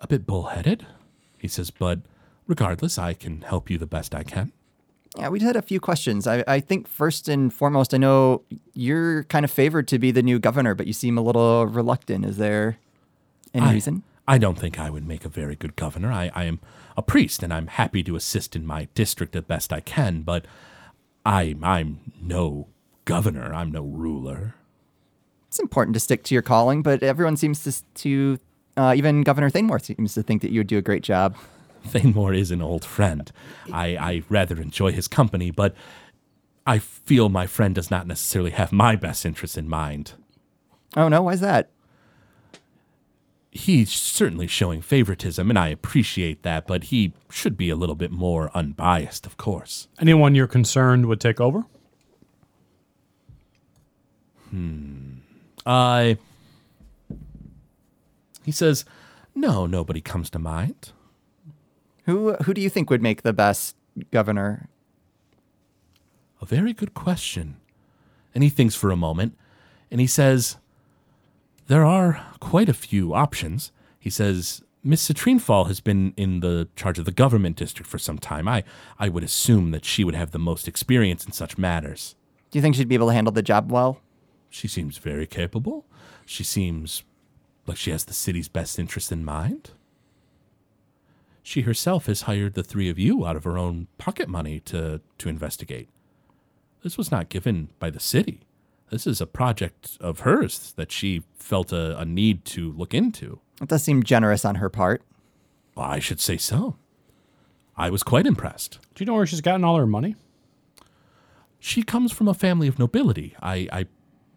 [0.00, 0.86] a bit bullheaded.
[1.38, 2.00] He says, But
[2.46, 4.52] regardless, I can help you the best I can.
[5.16, 6.26] Yeah, we just had a few questions.
[6.26, 8.42] I, I think first and foremost, I know
[8.74, 12.24] you're kind of favored to be the new governor, but you seem a little reluctant.
[12.24, 12.76] Is there
[13.54, 14.02] any I, reason?
[14.28, 16.12] I don't think I would make a very good governor.
[16.12, 16.60] I, I am
[16.96, 20.44] a priest and I'm happy to assist in my district the best I can, but
[21.24, 22.68] I, I'm no
[23.04, 23.54] governor.
[23.54, 24.54] I'm no ruler.
[25.48, 28.38] It's important to stick to your calling, but everyone seems to, to
[28.76, 31.36] uh, even Governor Thanemore seems to think that you would do a great job.
[31.92, 33.30] Thanemore is an old friend.
[33.72, 35.74] I, I rather enjoy his company, but
[36.66, 40.12] I feel my friend does not necessarily have my best interests in mind.
[40.96, 41.70] Oh no, why's that?
[43.50, 48.10] He's certainly showing favoritism, and I appreciate that, but he should be a little bit
[48.10, 49.88] more unbiased, of course.
[49.98, 51.64] Anyone you're concerned would take over?
[54.50, 55.18] Hmm.
[55.64, 56.14] Uh,
[58.44, 58.84] he says,
[59.34, 60.92] No, nobody comes to mind.
[62.06, 63.76] Who who do you think would make the best
[64.10, 64.68] governor?
[66.40, 67.56] A very good question.
[68.34, 69.36] And he thinks for a moment,
[69.90, 70.56] and he says,
[71.68, 73.72] There are quite a few options.
[73.98, 78.18] He says, Miss Citrinefall has been in the charge of the government district for some
[78.18, 78.46] time.
[78.46, 78.62] I,
[79.00, 82.14] I would assume that she would have the most experience in such matters.
[82.50, 84.00] Do you think she'd be able to handle the job well?
[84.48, 85.86] She seems very capable.
[86.24, 87.02] She seems
[87.66, 89.72] like she has the city's best interest in mind.
[91.46, 95.00] She herself has hired the three of you out of her own pocket money to,
[95.18, 95.88] to investigate.
[96.82, 98.40] This was not given by the city.
[98.90, 103.38] This is a project of hers that she felt a, a need to look into.
[103.62, 105.02] It does seem generous on her part.
[105.76, 106.78] Well, I should say so.
[107.76, 108.80] I was quite impressed.
[108.96, 110.16] Do you know where she's gotten all her money?
[111.60, 113.36] She comes from a family of nobility.
[113.40, 113.86] I, I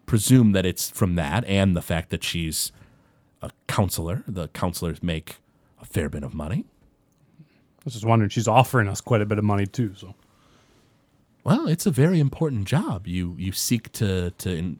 [0.05, 2.71] presume that it's from that and the fact that she's
[3.41, 4.23] a counselor.
[4.27, 5.37] The counselors make
[5.81, 6.65] a fair bit of money.
[7.79, 8.29] I was just wondering.
[8.29, 9.93] She's offering us quite a bit of money too.
[9.95, 10.13] So
[11.43, 13.07] Well, it's a very important job.
[13.07, 14.79] You you seek to to in,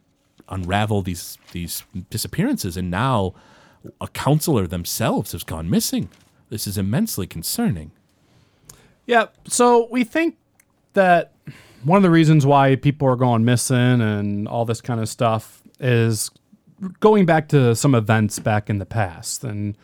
[0.50, 3.34] unravel these these disappearances, and now
[4.02, 6.10] a counselor themselves has gone missing.
[6.50, 7.92] This is immensely concerning.
[9.06, 9.28] yeah.
[9.48, 10.38] So we think
[10.94, 11.34] that
[11.84, 15.62] one of the reasons why people are going missing and all this kind of stuff
[15.80, 16.30] is
[17.00, 19.78] going back to some events back in the past, and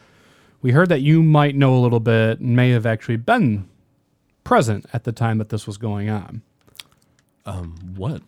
[0.65, 3.69] we heard that you might know a little bit and may have actually been
[4.43, 6.41] present at the time that this was going on.
[7.45, 8.23] Um, What?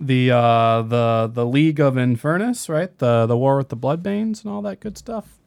[0.00, 2.96] the uh the the League of Infernus, right?
[2.98, 5.38] The the war with the Bloodbanes and all that good stuff.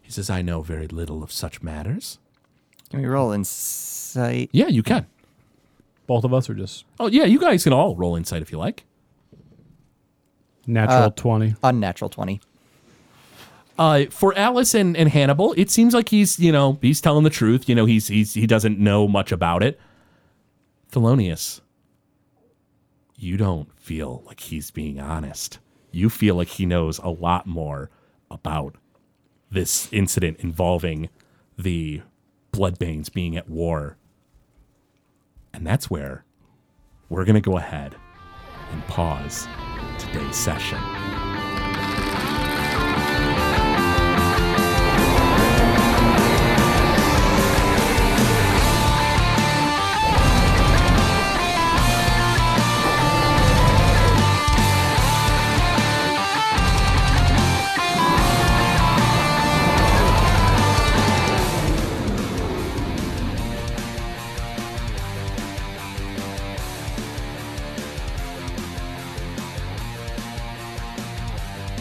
[0.00, 2.18] He says, I know very little of such matters.
[2.90, 4.50] Can we roll insight?
[4.52, 5.06] Yeah, you can.
[6.06, 8.58] Both of us are just Oh yeah, you guys can all roll insight if you
[8.58, 8.84] like.
[10.64, 11.54] natural Uh, 20.
[11.64, 12.40] Unnatural 20.
[13.78, 17.30] Uh, for Alice and, and Hannibal, it seems like he's you know he's telling the
[17.30, 17.68] truth.
[17.68, 19.78] You know he's he's he doesn't know much about it.
[20.90, 21.60] Thelonious,
[23.16, 25.58] you don't feel like he's being honest.
[25.92, 27.90] You feel like he knows a lot more
[28.30, 28.76] about
[29.50, 31.08] this incident involving
[31.56, 32.02] the
[32.52, 33.96] Bloodbanes being at war.
[35.52, 36.24] And that's where
[37.08, 37.96] we're going to go ahead
[38.70, 39.46] and pause
[39.98, 40.78] today's session.